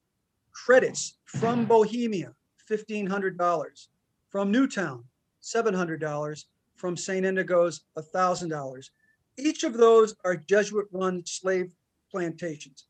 credits 0.54 1.18
from 1.26 1.66
Bohemia, 1.66 2.34
fifteen 2.66 3.08
hundred 3.08 3.38
dollars. 3.38 3.90
From 4.30 4.52
Newtown, 4.52 5.04
seven 5.42 5.74
hundred 5.74 6.00
dollars. 6.00 6.48
From 6.76 6.98
St. 6.98 7.26
Inigo's, 7.26 7.82
thousand 8.12 8.50
dollars. 8.50 8.92
Each 9.38 9.64
of 9.64 9.74
those 9.74 10.16
are 10.26 10.36
Jesuit-run 10.36 11.26
slave 11.26 11.72
plantations. 12.12 12.86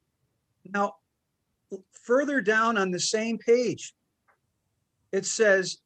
Now, 0.73 0.95
further 1.91 2.41
down 2.41 2.77
on 2.77 2.91
the 2.91 2.99
same 2.99 3.37
page, 3.37 3.93
it 5.11 5.25
says, 5.25 5.77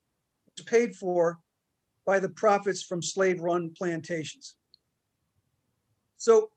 was 0.57 0.65
paid 0.65 0.93
for 0.95 1.39
by 2.05 2.19
the 2.19 2.29
profits 2.29 2.83
from 2.83 3.01
slave-run 3.01 3.73
plantations. 3.77 4.55
So 6.23 6.51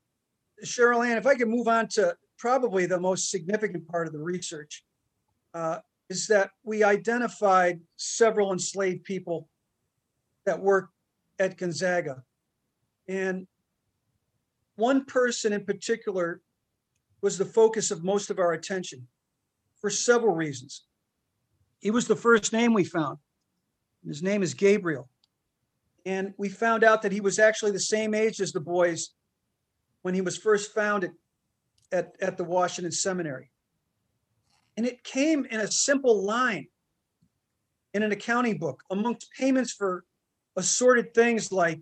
Cheryl 0.64 1.04
Ann, 1.04 1.16
if 1.16 1.26
I 1.26 1.34
could 1.34 1.48
move 1.48 1.66
on 1.66 1.88
to 1.88 2.16
probably 2.38 2.86
the 2.86 3.00
most 3.00 3.32
significant 3.32 3.88
part 3.88 4.06
of 4.06 4.12
the 4.12 4.20
research, 4.20 4.84
uh, 5.54 5.78
is 6.08 6.28
that 6.28 6.50
we 6.62 6.84
identified 6.84 7.80
several 7.96 8.52
enslaved 8.52 9.02
people 9.02 9.48
that 10.44 10.62
worked 10.62 10.92
at 11.40 11.58
Gonzaga. 11.58 12.22
And 13.08 13.48
one 14.76 15.04
person 15.04 15.52
in 15.52 15.64
particular 15.64 16.42
was 17.20 17.36
the 17.36 17.44
focus 17.44 17.90
of 17.90 18.04
most 18.04 18.30
of 18.30 18.38
our 18.38 18.52
attention 18.52 19.08
for 19.80 19.90
several 19.90 20.36
reasons. 20.36 20.84
He 21.80 21.90
was 21.90 22.06
the 22.06 22.14
first 22.14 22.52
name 22.52 22.72
we 22.72 22.84
found. 22.84 23.18
His 24.06 24.22
name 24.22 24.44
is 24.44 24.54
Gabriel. 24.54 25.08
And 26.04 26.34
we 26.36 26.50
found 26.50 26.84
out 26.84 27.02
that 27.02 27.10
he 27.10 27.20
was 27.20 27.40
actually 27.40 27.72
the 27.72 27.80
same 27.80 28.14
age 28.14 28.40
as 28.40 28.52
the 28.52 28.60
boys 28.60 29.15
when 30.06 30.14
he 30.14 30.20
was 30.20 30.36
first 30.36 30.72
found 30.72 31.02
at, 31.02 31.10
at, 31.90 32.12
at 32.20 32.36
the 32.36 32.44
Washington 32.44 32.92
Seminary. 32.92 33.50
And 34.76 34.86
it 34.86 35.02
came 35.02 35.44
in 35.46 35.58
a 35.58 35.66
simple 35.66 36.22
line 36.24 36.68
in 37.92 38.04
an 38.04 38.12
accounting 38.12 38.56
book 38.56 38.84
amongst 38.88 39.32
payments 39.36 39.72
for 39.72 40.04
assorted 40.54 41.12
things 41.12 41.50
like 41.50 41.80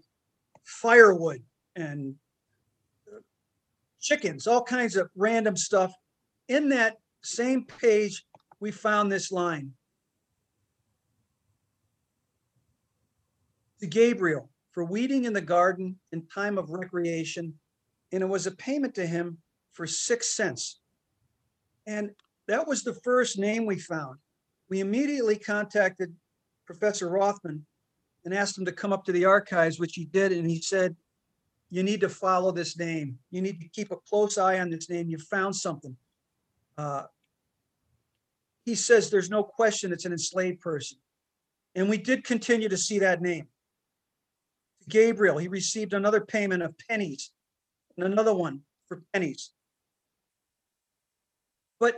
firewood 0.64 1.42
and 1.76 2.14
uh, 3.12 3.18
chickens, 4.00 4.46
all 4.46 4.62
kinds 4.62 4.96
of 4.96 5.10
random 5.14 5.54
stuff. 5.54 5.92
In 6.48 6.70
that 6.70 6.96
same 7.22 7.66
page, 7.66 8.24
we 8.58 8.70
found 8.70 9.12
this 9.12 9.32
line. 9.32 9.72
To 13.80 13.86
Gabriel 13.86 14.48
for 14.72 14.82
weeding 14.82 15.26
in 15.26 15.34
the 15.34 15.42
garden 15.42 15.98
in 16.10 16.26
time 16.28 16.56
of 16.56 16.70
recreation, 16.70 17.52
and 18.14 18.22
it 18.22 18.28
was 18.28 18.46
a 18.46 18.52
payment 18.52 18.94
to 18.94 19.04
him 19.04 19.38
for 19.72 19.88
six 19.88 20.36
cents. 20.36 20.78
And 21.86 22.10
that 22.46 22.66
was 22.66 22.84
the 22.84 22.94
first 22.94 23.38
name 23.38 23.66
we 23.66 23.78
found. 23.78 24.18
We 24.70 24.78
immediately 24.78 25.36
contacted 25.36 26.14
Professor 26.64 27.08
Rothman 27.08 27.66
and 28.24 28.32
asked 28.32 28.56
him 28.56 28.64
to 28.66 28.72
come 28.72 28.92
up 28.92 29.04
to 29.04 29.12
the 29.12 29.24
archives, 29.24 29.80
which 29.80 29.94
he 29.96 30.04
did, 30.04 30.30
and 30.30 30.48
he 30.48 30.60
said, 30.60 30.94
you 31.70 31.82
need 31.82 32.00
to 32.02 32.08
follow 32.08 32.52
this 32.52 32.78
name. 32.78 33.18
You 33.32 33.42
need 33.42 33.60
to 33.60 33.68
keep 33.68 33.90
a 33.90 33.96
close 34.08 34.38
eye 34.38 34.60
on 34.60 34.70
this 34.70 34.88
name. 34.88 35.10
You 35.10 35.18
found 35.18 35.56
something. 35.56 35.96
Uh, 36.78 37.04
he 38.64 38.76
says 38.76 39.10
there's 39.10 39.28
no 39.28 39.42
question 39.42 39.92
it's 39.92 40.04
an 40.04 40.12
enslaved 40.12 40.60
person. 40.60 40.98
And 41.74 41.90
we 41.90 41.98
did 41.98 42.22
continue 42.22 42.68
to 42.68 42.76
see 42.76 43.00
that 43.00 43.20
name. 43.20 43.48
Gabriel, 44.88 45.38
he 45.38 45.48
received 45.48 45.94
another 45.94 46.20
payment 46.20 46.62
of 46.62 46.74
pennies 46.88 47.32
and 47.96 48.06
another 48.06 48.34
one 48.34 48.60
for 48.88 49.02
pennies. 49.12 49.50
But 51.80 51.96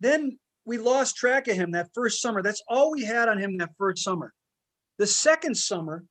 then 0.00 0.38
we 0.64 0.78
lost 0.78 1.16
track 1.16 1.48
of 1.48 1.56
him 1.56 1.72
that 1.72 1.90
first 1.94 2.20
summer. 2.20 2.42
That's 2.42 2.62
all 2.68 2.90
we 2.90 3.04
had 3.04 3.28
on 3.28 3.38
him 3.38 3.58
that 3.58 3.70
first 3.78 4.02
summer. 4.02 4.32
The 4.98 5.06
second 5.06 5.56
summer, 5.56 6.04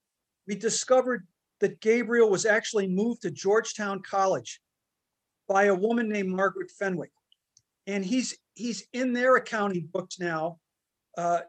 we 0.48 0.56
discovered 0.56 1.26
that 1.60 1.80
Gabriel 1.80 2.30
was 2.30 2.46
actually 2.46 2.88
moved 2.88 3.22
to 3.22 3.32
Georgetown 3.32 4.02
College 4.02 4.60
by 5.48 5.66
a 5.66 5.76
woman 5.76 6.10
named 6.10 6.30
Margaret 6.30 6.72
Fenwick. 6.72 7.12
And 7.88 8.04
he's 8.04 8.38
he's 8.56 8.86
in 8.94 9.14
their 9.14 9.36
accounting 9.36 9.90
books 9.92 10.20
now, 10.20 10.60
uh, 11.18 11.42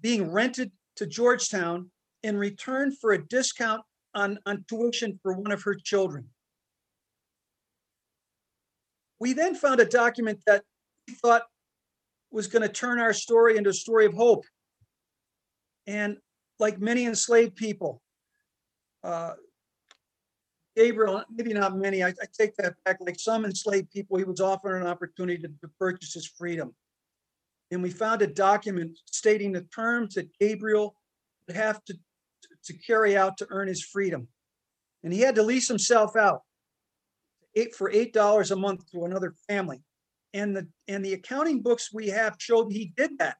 being 0.00 0.30
rented 0.30 0.72
to 0.96 1.06
Georgetown 1.06 1.90
in 2.22 2.36
return 2.36 2.92
for 2.92 3.12
a 3.12 3.26
discount 3.26 3.82
on, 4.14 4.38
on 4.46 4.64
tuition 4.68 5.18
for 5.22 5.34
one 5.34 5.52
of 5.52 5.62
her 5.62 5.74
children. 5.74 6.26
We 9.18 9.32
then 9.32 9.54
found 9.54 9.80
a 9.80 9.84
document 9.84 10.40
that 10.46 10.62
we 11.08 11.14
thought 11.14 11.42
was 12.30 12.46
going 12.46 12.62
to 12.62 12.68
turn 12.68 12.98
our 12.98 13.12
story 13.12 13.56
into 13.56 13.70
a 13.70 13.74
story 13.74 14.06
of 14.06 14.14
hope. 14.14 14.44
And 15.86 16.18
like 16.58 16.78
many 16.78 17.06
enslaved 17.06 17.56
people, 17.56 18.02
uh, 19.04 19.34
Gabriel, 20.76 21.24
maybe 21.34 21.54
not 21.54 21.76
many, 21.76 22.04
I, 22.04 22.08
I 22.08 22.26
take 22.38 22.54
that 22.56 22.74
back, 22.84 22.98
like 23.00 23.18
some 23.18 23.44
enslaved 23.44 23.90
people, 23.90 24.18
he 24.18 24.24
was 24.24 24.40
offered 24.40 24.76
an 24.76 24.86
opportunity 24.86 25.40
to, 25.40 25.48
to 25.48 25.68
purchase 25.78 26.12
his 26.12 26.26
freedom. 26.26 26.74
And 27.70 27.82
we 27.82 27.90
found 27.90 28.20
a 28.22 28.26
document 28.26 28.98
stating 29.06 29.52
the 29.52 29.62
terms 29.74 30.14
that 30.14 30.28
Gabriel 30.38 30.94
would 31.46 31.56
have 31.56 31.82
to, 31.86 31.94
to 32.64 32.72
carry 32.74 33.16
out 33.16 33.38
to 33.38 33.46
earn 33.50 33.68
his 33.68 33.82
freedom. 33.82 34.28
And 35.02 35.12
he 35.12 35.20
had 35.20 35.36
to 35.36 35.42
lease 35.42 35.68
himself 35.68 36.16
out 36.16 36.42
eight 37.56 37.74
for 37.74 37.90
eight 37.90 38.12
dollars 38.12 38.50
a 38.50 38.56
month 38.56 38.90
to 38.92 39.04
another 39.04 39.34
family. 39.48 39.82
And 40.34 40.54
the 40.54 40.68
and 40.88 41.04
the 41.04 41.14
accounting 41.14 41.62
books 41.62 41.92
we 41.92 42.08
have 42.08 42.36
showed 42.38 42.70
he 42.70 42.92
did 42.96 43.18
that. 43.18 43.36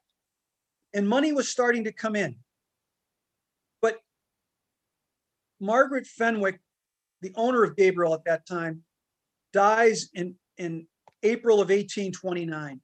And 0.95 1.09
money 1.09 1.33
was 1.33 1.49
starting 1.49 1.85
to 1.85 1.93
come 1.93 2.17
in. 2.17 2.37
But 3.83 3.99
Margaret 5.61 6.07
Fenwick 6.07 6.61
the 7.23 7.33
owner 7.35 7.63
of 7.65 7.77
Gabriel 7.77 8.15
at 8.15 8.25
that 8.25 8.47
time, 8.47 8.83
dies 9.53 10.11
in, 10.15 10.35
in 10.59 10.87
April 11.23 11.57
of 11.57 11.69
1829. 11.69 12.81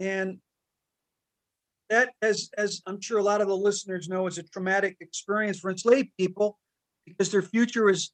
And 0.00 0.38
that, 1.90 2.10
as, 2.22 2.50
as 2.56 2.82
I'm 2.86 3.00
sure 3.00 3.18
a 3.18 3.22
lot 3.22 3.40
of 3.40 3.48
the 3.48 3.56
listeners 3.56 4.08
know, 4.08 4.26
is 4.26 4.38
a 4.38 4.42
traumatic 4.42 4.96
experience 5.00 5.60
for 5.60 5.70
enslaved 5.70 6.10
people 6.18 6.58
because 7.06 7.30
their 7.30 7.42
future 7.42 7.90
is 7.90 8.10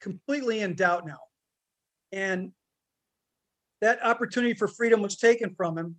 completely 0.00 0.60
in 0.60 0.74
doubt 0.74 1.06
now. 1.06 1.18
And 2.12 2.52
that 3.80 4.04
opportunity 4.04 4.54
for 4.54 4.68
freedom 4.68 5.02
was 5.02 5.16
taken 5.16 5.54
from 5.54 5.78
him 5.78 5.96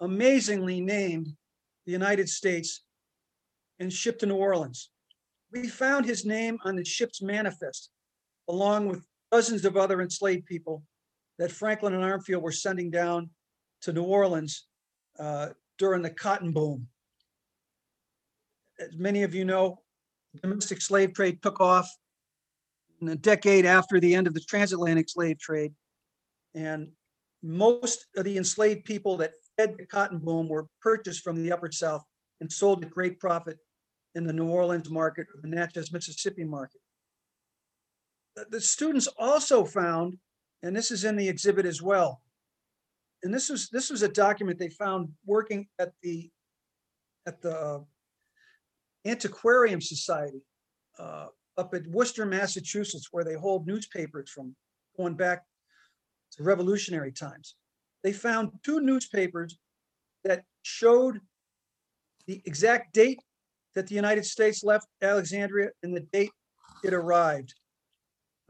amazingly 0.00 0.80
named 0.80 1.28
the 1.86 1.92
United 1.92 2.28
States 2.28 2.82
and 3.78 3.92
shipped 3.92 4.20
to 4.20 4.26
New 4.26 4.36
Orleans. 4.36 4.90
We 5.52 5.66
found 5.66 6.06
his 6.06 6.24
name 6.24 6.58
on 6.64 6.76
the 6.76 6.84
ship's 6.84 7.20
manifest, 7.20 7.90
along 8.48 8.86
with 8.88 9.04
dozens 9.30 9.64
of 9.64 9.76
other 9.76 10.00
enslaved 10.00 10.46
people 10.46 10.82
that 11.38 11.50
Franklin 11.50 11.94
and 11.94 12.02
Armfield 12.02 12.42
were 12.42 12.52
sending 12.52 12.90
down 12.90 13.30
to 13.82 13.92
New 13.92 14.02
Orleans 14.02 14.66
uh, 15.18 15.48
during 15.78 16.02
the 16.02 16.10
cotton 16.10 16.52
boom. 16.52 16.86
As 18.78 18.96
many 18.96 19.22
of 19.22 19.34
you 19.34 19.44
know, 19.44 19.80
domestic 20.42 20.80
slave 20.80 21.14
trade 21.14 21.42
took 21.42 21.60
off 21.60 21.90
in 23.00 23.08
a 23.08 23.16
decade 23.16 23.64
after 23.66 24.00
the 24.00 24.14
end 24.14 24.26
of 24.26 24.34
the 24.34 24.40
transatlantic 24.40 25.08
slave 25.08 25.38
trade. 25.38 25.72
And 26.54 26.88
most 27.42 28.06
of 28.16 28.24
the 28.24 28.36
enslaved 28.36 28.84
people 28.84 29.16
that 29.18 29.32
fed 29.56 29.76
the 29.78 29.86
cotton 29.86 30.18
boom 30.18 30.48
were 30.48 30.66
purchased 30.82 31.22
from 31.22 31.42
the 31.42 31.52
upper 31.52 31.72
South 31.72 32.04
and 32.40 32.52
sold 32.52 32.84
at 32.84 32.90
great 32.90 33.18
profit 33.18 33.58
in 34.14 34.26
the 34.26 34.32
New 34.32 34.48
Orleans 34.48 34.90
market 34.90 35.26
or 35.34 35.40
the 35.40 35.48
Natchez, 35.48 35.92
Mississippi 35.92 36.44
market. 36.44 36.80
The- 38.48 38.60
students 38.60 39.06
also 39.18 39.64
found, 39.64 40.18
and 40.62 40.76
this 40.76 40.90
is 40.90 41.04
in 41.04 41.16
the 41.16 41.28
exhibit 41.28 41.66
as 41.66 41.82
well, 41.82 42.22
and 43.22 43.34
this 43.34 43.48
was, 43.50 43.68
this 43.68 43.90
was 43.90 44.02
a 44.02 44.08
document 44.08 44.58
they 44.58 44.70
found 44.70 45.10
working 45.26 45.68
at 45.78 45.92
the, 46.02 46.30
at 47.26 47.42
the 47.42 47.56
uh, 47.56 47.80
Antiquarian 49.04 49.80
Society 49.80 50.42
uh, 50.98 51.26
up 51.58 51.74
at 51.74 51.86
Worcester, 51.86 52.24
Massachusetts, 52.24 53.08
where 53.10 53.24
they 53.24 53.34
hold 53.34 53.66
newspapers 53.66 54.30
from 54.30 54.54
going 54.96 55.14
back 55.14 55.44
to 56.32 56.42
revolutionary 56.42 57.12
times. 57.12 57.56
They 58.02 58.12
found 58.12 58.50
two 58.64 58.80
newspapers 58.80 59.58
that 60.24 60.44
showed 60.62 61.20
the 62.26 62.42
exact 62.44 62.94
date 62.94 63.20
that 63.74 63.86
the 63.86 63.94
United 63.94 64.24
States 64.24 64.64
left 64.64 64.86
Alexandria 65.02 65.70
and 65.82 65.96
the 65.96 66.06
date 66.12 66.30
it 66.82 66.94
arrived. 66.94 67.54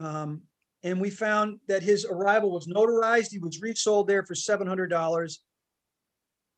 Um, 0.01 0.41
and 0.83 0.99
we 0.99 1.11
found 1.11 1.59
that 1.67 1.83
his 1.83 2.05
arrival 2.05 2.51
was 2.51 2.67
notarized. 2.67 3.31
He 3.31 3.39
was 3.39 3.61
resold 3.61 4.07
there 4.07 4.23
for 4.23 4.33
seven 4.33 4.65
hundred 4.65 4.87
dollars. 4.87 5.41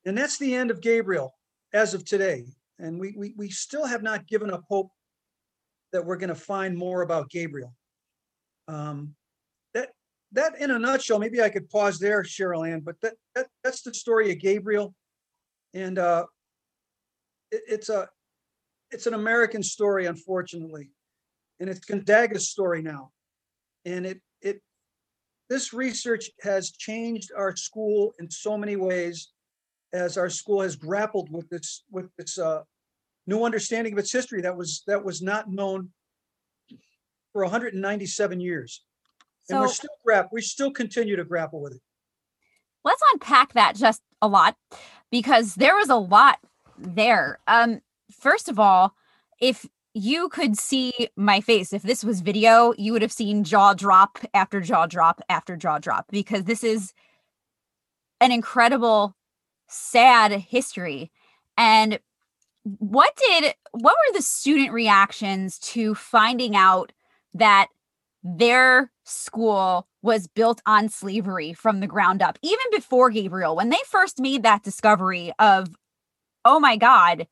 And 0.06 0.18
that's 0.18 0.38
the 0.38 0.56
end 0.56 0.72
of 0.72 0.82
Gabriel 0.82 1.34
as 1.74 1.94
of 1.94 2.06
today. 2.06 2.46
And 2.80 3.00
we, 3.00 3.14
we, 3.18 3.34
we 3.38 3.50
still 3.50 3.86
have 3.86 4.04
not 4.04 4.28
given 4.28 4.50
up 4.52 4.64
hope 4.70 4.92
that 5.92 6.06
we're 6.06 6.18
going 6.18 6.30
to 6.30 6.36
find 6.36 6.78
more 6.78 7.02
about 7.02 7.30
Gabriel. 7.30 7.74
Um, 8.68 9.16
that, 9.74 9.90
that 10.32 10.60
in 10.60 10.72
a 10.72 10.80
nutshell, 10.80 11.20
maybe 11.20 11.42
I 11.42 11.50
could 11.50 11.70
pause 11.70 12.00
there, 12.00 12.24
Cheryl 12.24 12.68
Ann, 12.68 12.80
but 12.80 12.96
that, 13.02 13.14
that, 13.36 13.48
that's 13.64 13.82
the 13.82 13.94
story 13.94 14.32
of 14.32 14.40
Gabriel. 14.40 14.96
And, 15.74 16.00
uh, 16.00 16.26
it, 17.52 17.62
it's 17.68 17.90
a, 17.90 18.08
it's 18.92 19.08
an 19.08 19.14
American 19.14 19.64
story, 19.64 20.06
unfortunately. 20.06 20.90
And 21.60 21.70
it's 21.70 21.86
Gonzaga's 21.86 22.50
story 22.50 22.82
now. 22.82 23.12
And 23.86 24.06
it, 24.06 24.22
it, 24.42 24.62
this 25.50 25.74
research 25.74 26.30
has 26.42 26.72
changed 26.72 27.32
our 27.38 27.56
school 27.56 28.14
in 28.20 28.30
so 28.30 28.58
many 28.58 28.76
ways 28.76 29.32
as 29.94 30.18
our 30.18 30.30
school 30.30 30.62
has 30.62 30.76
grappled 30.76 31.30
with 31.32 31.50
this, 31.50 31.84
with 31.92 32.10
this, 32.18 32.38
uh, 32.38 32.64
new 33.26 33.44
understanding 33.44 33.94
of 33.94 34.00
its 34.00 34.12
history 34.12 34.42
that 34.42 34.56
was, 34.58 34.84
that 34.86 35.04
was 35.04 35.22
not 35.22 35.50
known 35.50 35.90
for 37.32 37.44
hundred 37.46 37.74
and 37.74 37.82
ninety-seven 37.82 38.40
years. 38.40 38.84
And 39.50 39.60
we're 39.60 39.68
still 39.68 39.90
grap, 40.08 40.28
we 40.32 40.42
still 40.42 40.72
continue 40.72 41.16
to 41.16 41.24
grapple 41.24 41.62
with 41.62 41.74
it. 41.74 41.82
let's 42.84 43.02
unpack 43.14 43.54
that 43.54 43.76
just 43.76 44.02
a 44.22 44.28
lot 44.28 44.56
because 45.12 45.56
there 45.56 45.76
was 45.76 45.90
a 45.90 45.96
lot 45.96 46.40
there. 46.78 47.40
Um, 47.48 47.82
first 48.12 48.50
of 48.50 48.60
all, 48.60 48.96
if 49.40 49.66
you 49.94 50.30
could 50.30 50.58
see 50.58 51.10
my 51.16 51.40
face, 51.40 51.72
if 51.72 51.84
this 51.84 52.04
was 52.04 52.22
video, 52.22 52.74
you 52.78 52.94
would 52.94 53.02
have 53.02 53.12
seen 53.12 53.44
jaw 53.44 53.74
drop 53.74 54.20
after 54.34 54.60
jaw 54.60 54.88
drop 54.88 55.22
after 55.30 55.56
jaw 55.56 55.78
drop 55.78 56.08
because 56.10 56.46
this 56.46 56.64
is 56.64 56.94
an 58.20 58.32
incredible, 58.32 59.16
sad 59.68 60.32
history. 60.32 61.12
And 61.58 62.00
what 62.64 63.16
did 63.28 63.54
what 63.72 63.96
were 64.08 64.18
the 64.18 64.22
student 64.22 64.72
reactions 64.72 65.60
to 65.60 65.94
finding 65.94 66.56
out 66.56 66.92
that 67.34 67.68
their 68.24 68.92
school 69.04 69.88
was 70.02 70.28
built 70.28 70.62
on 70.66 70.88
slavery 70.88 71.52
from 71.52 71.82
the 71.82 71.88
ground 71.88 72.22
up 72.22 72.40
even 72.42 72.66
before 72.72 73.10
gabriel 73.10 73.54
when 73.54 73.70
they 73.70 73.78
first 73.86 74.18
made 74.18 74.44
that 74.44 74.64
discovery 74.64 75.34
of 75.40 75.76
oh 76.46 76.58
my 76.58 76.78
god 76.78 77.28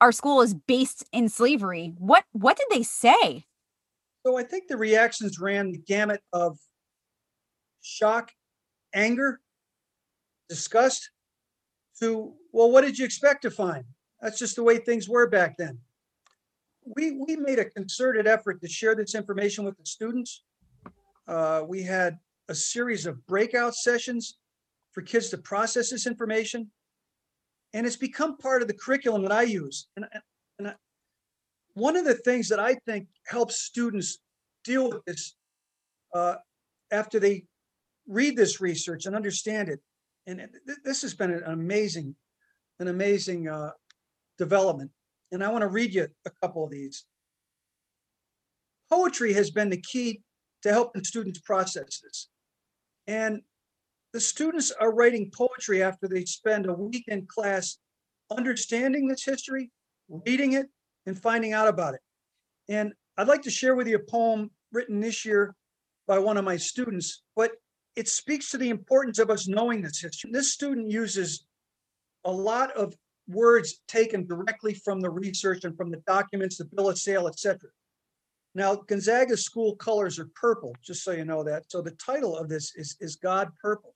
our 0.00 0.12
school 0.12 0.40
is 0.40 0.54
based 0.54 1.04
in 1.12 1.28
slavery 1.28 1.94
what 1.98 2.24
what 2.32 2.56
did 2.56 2.66
they 2.70 2.82
say 2.82 3.44
So 4.24 4.38
I 4.38 4.42
think 4.42 4.68
the 4.68 4.76
reactions 4.76 5.38
ran 5.38 5.72
the 5.72 5.78
gamut 5.78 6.20
of 6.32 6.58
shock, 7.82 8.32
anger, 8.94 9.40
disgust 10.48 11.10
to, 12.00 12.34
well, 12.52 12.70
what 12.70 12.82
did 12.82 12.98
you 12.98 13.04
expect 13.04 13.42
to 13.42 13.50
find? 13.50 13.84
That's 14.20 14.38
just 14.38 14.56
the 14.56 14.62
way 14.62 14.78
things 14.78 15.08
were 15.08 15.28
back 15.28 15.56
then. 15.56 15.78
We, 16.96 17.12
we 17.12 17.36
made 17.36 17.58
a 17.58 17.68
concerted 17.70 18.26
effort 18.26 18.60
to 18.62 18.68
share 18.68 18.94
this 18.94 19.14
information 19.14 19.64
with 19.64 19.76
the 19.76 19.86
students. 19.86 20.42
Uh, 21.26 21.62
we 21.66 21.82
had 21.82 22.18
a 22.48 22.54
series 22.54 23.06
of 23.06 23.24
breakout 23.26 23.74
sessions 23.74 24.38
for 24.92 25.02
kids 25.02 25.28
to 25.30 25.38
process 25.38 25.90
this 25.90 26.06
information. 26.06 26.70
And 27.74 27.86
it's 27.86 27.96
become 27.96 28.36
part 28.38 28.62
of 28.62 28.68
the 28.68 28.74
curriculum 28.74 29.22
that 29.22 29.32
I 29.32 29.42
use. 29.42 29.88
And, 29.96 30.06
and 30.58 30.68
I, 30.68 30.74
one 31.74 31.96
of 31.96 32.04
the 32.04 32.14
things 32.14 32.48
that 32.48 32.58
I 32.58 32.74
think 32.86 33.06
helps 33.26 33.60
students 33.60 34.18
deal 34.64 34.90
with 34.90 35.04
this 35.06 35.34
uh, 36.14 36.36
after 36.90 37.20
they 37.20 37.44
read 38.06 38.36
this 38.36 38.60
research 38.60 39.06
and 39.06 39.14
understand 39.14 39.68
it. 39.68 39.80
And 40.26 40.38
th- 40.66 40.78
this 40.84 41.02
has 41.02 41.14
been 41.14 41.30
an 41.30 41.42
amazing, 41.46 42.14
an 42.80 42.88
amazing 42.88 43.48
uh, 43.48 43.70
development. 44.38 44.90
And 45.30 45.44
I 45.44 45.50
want 45.50 45.62
to 45.62 45.68
read 45.68 45.94
you 45.94 46.08
a 46.26 46.30
couple 46.42 46.64
of 46.64 46.70
these. 46.70 47.04
Poetry 48.90 49.34
has 49.34 49.50
been 49.50 49.68
the 49.68 49.82
key 49.82 50.22
to 50.62 50.70
helping 50.70 51.04
students 51.04 51.40
process 51.40 52.00
this. 52.00 52.28
And 53.06 53.42
the 54.12 54.20
students 54.20 54.70
are 54.70 54.94
writing 54.94 55.30
poetry 55.34 55.82
after 55.82 56.08
they 56.08 56.24
spend 56.24 56.66
a 56.66 56.72
week 56.72 57.04
in 57.08 57.26
class 57.26 57.78
understanding 58.36 59.06
this 59.06 59.24
history, 59.24 59.70
reading 60.08 60.54
it, 60.54 60.66
and 61.06 61.18
finding 61.18 61.52
out 61.52 61.68
about 61.68 61.94
it. 61.94 62.00
And 62.68 62.92
I'd 63.16 63.28
like 63.28 63.42
to 63.42 63.50
share 63.50 63.74
with 63.74 63.88
you 63.88 63.96
a 63.96 64.10
poem 64.10 64.50
written 64.72 65.00
this 65.00 65.24
year 65.24 65.54
by 66.06 66.18
one 66.18 66.36
of 66.36 66.44
my 66.44 66.56
students, 66.56 67.22
but 67.36 67.52
it 67.96 68.08
speaks 68.08 68.50
to 68.50 68.58
the 68.58 68.70
importance 68.70 69.18
of 69.18 69.30
us 69.30 69.48
knowing 69.48 69.82
this 69.82 70.00
history. 70.00 70.30
This 70.32 70.52
student 70.52 70.90
uses 70.90 71.44
a 72.24 72.30
lot 72.30 72.70
of 72.76 72.94
words 73.28 73.80
taken 73.88 74.26
directly 74.26 74.74
from 74.74 75.00
the 75.00 75.10
research 75.10 75.64
and 75.64 75.76
from 75.76 75.90
the 75.90 76.02
documents, 76.06 76.56
the 76.56 76.64
bill 76.64 76.88
of 76.88 76.98
sale, 76.98 77.28
etc. 77.28 77.68
Now, 78.54 78.76
Gonzaga's 78.76 79.44
school 79.44 79.76
colors 79.76 80.18
are 80.18 80.28
purple, 80.34 80.74
just 80.82 81.04
so 81.04 81.12
you 81.12 81.24
know 81.24 81.44
that. 81.44 81.70
So 81.70 81.82
the 81.82 81.92
title 81.92 82.36
of 82.36 82.48
this 82.48 82.74
is, 82.76 82.96
is 83.00 83.16
God 83.16 83.50
Purple. 83.62 83.94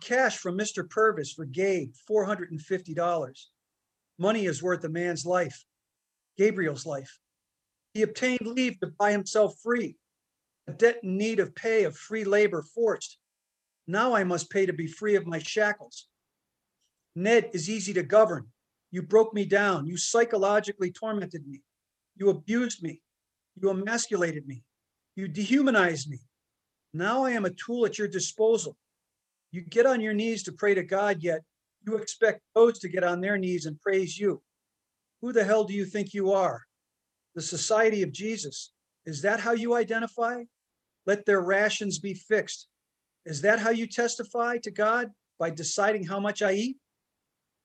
Cash 0.00 0.38
from 0.38 0.58
Mr. 0.58 0.88
Purvis 0.88 1.32
for 1.32 1.44
Gabe, 1.44 1.92
four 2.06 2.24
hundred 2.24 2.50
and 2.50 2.60
fifty 2.60 2.94
dollars. 2.94 3.50
Money 4.18 4.46
is 4.46 4.62
worth 4.62 4.84
a 4.84 4.88
man's 4.88 5.24
life, 5.24 5.64
Gabriel's 6.36 6.86
life. 6.86 7.18
He 7.94 8.02
obtained 8.02 8.46
leave 8.46 8.78
to 8.80 8.88
buy 8.88 9.12
himself 9.12 9.54
free, 9.62 9.96
a 10.66 10.72
debt 10.72 11.00
in 11.02 11.16
need 11.16 11.40
of 11.40 11.54
pay 11.54 11.84
of 11.84 11.96
free 11.96 12.24
labor 12.24 12.62
forced. 12.62 13.18
Now 13.86 14.14
I 14.14 14.24
must 14.24 14.50
pay 14.50 14.66
to 14.66 14.72
be 14.72 14.86
free 14.86 15.14
of 15.14 15.26
my 15.26 15.38
shackles. 15.38 16.08
Ned 17.14 17.50
is 17.52 17.70
easy 17.70 17.92
to 17.94 18.02
govern. 18.02 18.46
You 18.90 19.02
broke 19.02 19.34
me 19.34 19.44
down. 19.44 19.86
You 19.86 19.96
psychologically 19.96 20.90
tormented 20.90 21.46
me. 21.46 21.62
You 22.16 22.30
abused 22.30 22.82
me. 22.82 23.00
You 23.60 23.70
emasculated 23.70 24.46
me. 24.46 24.64
You 25.16 25.28
dehumanized 25.28 26.08
me. 26.08 26.18
Now 26.92 27.24
I 27.24 27.32
am 27.32 27.44
a 27.44 27.50
tool 27.50 27.86
at 27.86 27.98
your 27.98 28.08
disposal. 28.08 28.76
You 29.54 29.60
get 29.60 29.86
on 29.86 30.00
your 30.00 30.14
knees 30.14 30.42
to 30.44 30.52
pray 30.52 30.74
to 30.74 30.82
God, 30.82 31.22
yet 31.22 31.42
you 31.86 31.96
expect 31.96 32.40
those 32.56 32.80
to 32.80 32.88
get 32.88 33.04
on 33.04 33.20
their 33.20 33.38
knees 33.38 33.66
and 33.66 33.80
praise 33.80 34.18
you. 34.18 34.42
Who 35.22 35.32
the 35.32 35.44
hell 35.44 35.62
do 35.62 35.72
you 35.72 35.84
think 35.84 36.12
you 36.12 36.32
are? 36.32 36.62
The 37.36 37.40
Society 37.40 38.02
of 38.02 38.10
Jesus. 38.10 38.72
Is 39.06 39.22
that 39.22 39.38
how 39.38 39.52
you 39.52 39.76
identify? 39.76 40.42
Let 41.06 41.24
their 41.24 41.40
rations 41.40 42.00
be 42.00 42.14
fixed. 42.14 42.66
Is 43.26 43.42
that 43.42 43.60
how 43.60 43.70
you 43.70 43.86
testify 43.86 44.58
to 44.58 44.72
God? 44.72 45.12
By 45.38 45.50
deciding 45.50 46.04
how 46.04 46.18
much 46.18 46.42
I 46.42 46.54
eat? 46.54 46.76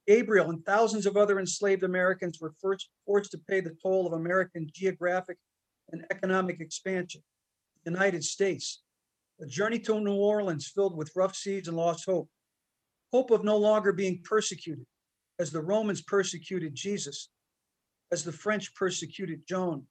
Gabriel 0.05 0.51
and 0.51 0.63
thousands 0.63 1.07
of 1.07 1.17
other 1.17 1.39
enslaved 1.39 1.81
Americans 1.81 2.39
were 2.39 2.53
first 2.61 2.87
forced 3.03 3.31
to 3.31 3.39
pay 3.39 3.61
the 3.61 3.75
toll 3.81 4.05
of 4.05 4.13
American 4.13 4.69
geographic 4.71 5.39
and 5.91 6.05
economic 6.11 6.59
expansion. 6.59 7.23
The 7.83 7.89
United 7.89 8.23
States, 8.23 8.83
a 9.41 9.45
journey 9.45 9.79
to 9.79 9.99
New 9.99 10.15
Orleans 10.15 10.67
filled 10.67 10.97
with 10.97 11.15
rough 11.15 11.35
seas 11.35 11.67
and 11.67 11.77
lost 11.77 12.05
hope. 12.05 12.29
Hope 13.11 13.31
of 13.31 13.43
no 13.43 13.57
longer 13.57 13.93
being 13.93 14.21
persecuted, 14.23 14.85
as 15.39 15.51
the 15.51 15.61
Romans 15.61 16.01
persecuted 16.01 16.75
Jesus, 16.75 17.29
as 18.11 18.23
the 18.23 18.31
French 18.31 18.73
persecuted 18.75 19.41
Joan, 19.47 19.85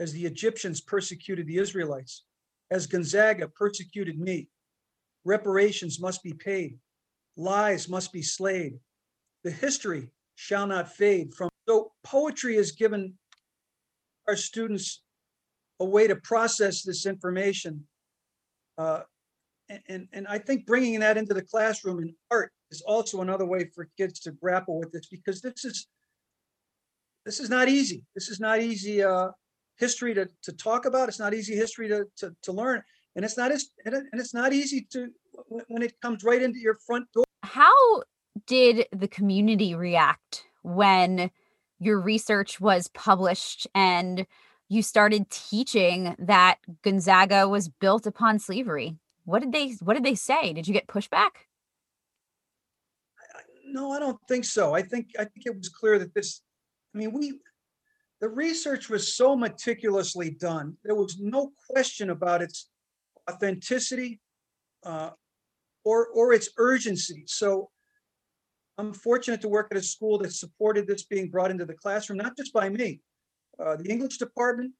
as 0.00 0.12
the 0.12 0.24
Egyptians 0.24 0.80
persecuted 0.80 1.46
the 1.46 1.58
Israelites, 1.58 2.24
as 2.70 2.86
Gonzaga 2.86 3.48
persecuted 3.48 4.18
me. 4.18 4.48
Reparations 5.24 6.00
must 6.00 6.22
be 6.22 6.32
paid, 6.32 6.78
lies 7.36 7.88
must 7.88 8.12
be 8.12 8.22
slayed. 8.22 8.78
The 9.44 9.50
history 9.50 10.08
shall 10.34 10.66
not 10.66 10.92
fade 10.92 11.34
from. 11.34 11.50
So 11.68 11.92
poetry 12.02 12.56
has 12.56 12.72
given 12.72 13.14
our 14.26 14.36
students 14.36 15.02
a 15.78 15.84
way 15.84 16.06
to 16.06 16.16
process 16.16 16.82
this 16.82 17.06
information. 17.06 17.86
Uh, 18.80 19.02
and, 19.88 20.08
and, 20.12 20.26
I 20.26 20.38
think 20.38 20.66
bringing 20.66 20.98
that 21.00 21.18
into 21.18 21.34
the 21.34 21.42
classroom 21.42 22.00
in 22.00 22.14
art 22.30 22.50
is 22.70 22.80
also 22.80 23.20
another 23.20 23.44
way 23.44 23.70
for 23.74 23.88
kids 23.98 24.18
to 24.20 24.32
grapple 24.32 24.80
with 24.80 24.90
this 24.90 25.06
because 25.06 25.42
this 25.42 25.64
is 25.66 25.86
this 27.26 27.40
is 27.40 27.50
not 27.50 27.68
easy. 27.68 28.02
This 28.14 28.30
is 28.30 28.40
not 28.40 28.62
easy 28.62 29.02
uh, 29.02 29.28
history 29.76 30.14
to, 30.14 30.26
to 30.44 30.52
talk 30.52 30.86
about. 30.86 31.08
It's 31.10 31.18
not 31.18 31.34
easy 31.34 31.54
history 31.54 31.88
to, 31.88 32.06
to, 32.16 32.34
to 32.42 32.52
learn. 32.52 32.82
And 33.14 33.24
it's 33.24 33.36
not 33.36 33.52
as 33.52 33.68
and 33.84 33.94
it's 34.14 34.32
not 34.32 34.54
easy 34.54 34.86
to 34.92 35.08
when 35.68 35.82
it 35.82 36.00
comes 36.00 36.24
right 36.24 36.40
into 36.40 36.58
your 36.58 36.78
front 36.86 37.06
door. 37.12 37.24
How 37.42 38.02
did 38.46 38.86
the 38.92 39.08
community 39.08 39.74
react 39.74 40.44
when 40.62 41.30
your 41.78 42.00
research 42.00 42.60
was 42.60 42.88
published 42.88 43.66
and 43.74 44.26
you 44.70 44.82
started 44.82 45.28
teaching 45.28 46.14
that 46.18 46.58
Gonzaga 46.82 47.46
was 47.48 47.68
built 47.68 48.06
upon 48.06 48.38
slavery? 48.38 48.96
What 49.24 49.40
did 49.40 49.52
they 49.52 49.72
what 49.82 49.94
did 49.94 50.04
they 50.04 50.14
say? 50.14 50.54
Did 50.54 50.66
you 50.66 50.72
get 50.72 50.86
pushback? 50.86 51.30
No, 53.66 53.90
I 53.92 53.98
don't 53.98 54.18
think 54.28 54.44
so. 54.44 54.74
I 54.74 54.82
think, 54.82 55.10
I 55.18 55.24
think 55.24 55.46
it 55.46 55.56
was 55.56 55.68
clear 55.68 55.98
that 55.98 56.14
this, 56.14 56.42
I 56.94 56.98
mean, 56.98 57.12
we, 57.12 57.34
the 58.20 58.28
research 58.28 58.88
was 58.88 59.16
so 59.16 59.36
meticulously 59.36 60.30
done. 60.30 60.76
There 60.84 60.96
was 60.96 61.18
no 61.20 61.52
question 61.68 62.10
about 62.10 62.42
its 62.42 62.68
authenticity 63.30 64.20
uh, 64.84 65.10
or, 65.84 66.08
or 66.08 66.32
its 66.32 66.50
urgency. 66.58 67.24
So 67.26 67.70
I'm 68.76 68.92
fortunate 68.92 69.40
to 69.42 69.48
work 69.48 69.68
at 69.70 69.76
a 69.76 69.82
school 69.82 70.18
that 70.18 70.32
supported 70.32 70.86
this 70.86 71.04
being 71.04 71.30
brought 71.30 71.50
into 71.50 71.64
the 71.64 71.74
classroom, 71.74 72.18
not 72.18 72.36
just 72.36 72.52
by 72.52 72.68
me. 72.68 73.00
Uh, 73.62 73.76
The 73.76 73.90
English 73.90 74.18
department, 74.18 74.72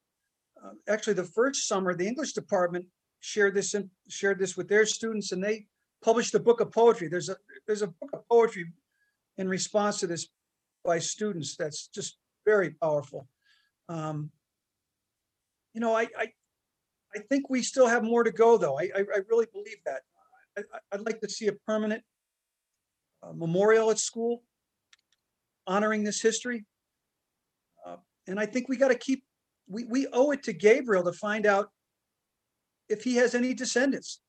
uh, 0.63 0.71
actually, 0.87 1.13
the 1.13 1.23
first 1.23 1.67
summer, 1.67 1.93
the 1.93 2.07
English 2.07 2.33
department 2.33 2.85
shared 3.19 3.53
this, 3.53 3.73
in- 3.73 3.91
shared 4.09 4.39
this 4.39 4.57
with 4.57 4.67
their 4.67 4.85
students 4.85 5.31
and 5.31 5.43
they 5.43 5.67
published 6.03 6.33
a 6.33 6.39
book 6.39 6.59
of 6.61 6.71
poetry. 6.71 7.07
There's 7.07 7.29
a, 7.29 7.37
there's 7.67 7.83
a 7.83 7.87
book 7.87 8.09
of 8.13 8.27
poetry 8.27 8.65
in 9.37 9.47
response 9.47 9.99
to 9.99 10.07
this 10.07 10.27
by 10.83 10.97
students 10.99 11.55
that's 11.55 11.87
just 11.87 12.17
very 12.45 12.71
powerful. 12.71 13.27
Um, 13.87 14.31
You 15.73 15.81
know, 15.81 15.95
I, 15.95 16.07
I, 16.17 16.33
I 17.15 17.19
think 17.29 17.49
we 17.49 17.61
still 17.61 17.87
have 17.87 18.03
more 18.03 18.23
to 18.23 18.31
go, 18.31 18.57
though. 18.57 18.77
I, 18.77 18.89
I, 18.95 19.01
I 19.15 19.19
really 19.29 19.47
believe 19.53 19.81
that. 19.85 20.01
I, 20.57 20.61
I'd 20.91 21.05
like 21.05 21.21
to 21.21 21.29
see 21.29 21.47
a 21.47 21.53
permanent 21.53 22.03
uh, 23.23 23.33
memorial 23.33 23.91
at 23.91 23.99
school 23.99 24.43
honoring 25.65 26.03
this 26.03 26.21
history. 26.21 26.65
And 28.27 28.39
I 28.39 28.45
think 28.45 28.69
we 28.69 28.77
got 28.77 28.89
to 28.89 28.95
keep, 28.95 29.23
we, 29.67 29.83
we 29.85 30.07
owe 30.13 30.31
it 30.31 30.43
to 30.43 30.53
Gabriel 30.53 31.03
to 31.03 31.13
find 31.13 31.45
out 31.45 31.69
if 32.89 33.03
he 33.03 33.15
has 33.15 33.35
any 33.35 33.53
descendants. 33.53 34.21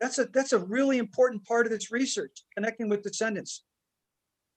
That's 0.00 0.18
a, 0.18 0.26
that's 0.26 0.52
a 0.52 0.58
really 0.58 0.98
important 0.98 1.44
part 1.44 1.66
of 1.66 1.72
this 1.72 1.90
research, 1.90 2.44
connecting 2.54 2.88
with 2.88 3.02
descendants. 3.02 3.64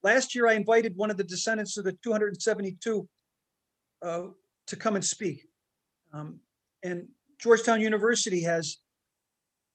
Last 0.03 0.35
year, 0.35 0.47
I 0.47 0.53
invited 0.53 0.95
one 0.95 1.11
of 1.11 1.17
the 1.17 1.23
descendants 1.23 1.77
of 1.77 1.85
the 1.85 1.93
272 2.03 3.07
uh, 4.01 4.21
to 4.67 4.75
come 4.75 4.95
and 4.95 5.03
speak. 5.03 5.45
Um, 6.13 6.39
And 6.83 7.07
Georgetown 7.39 7.81
University 7.81 8.41
has, 8.43 8.77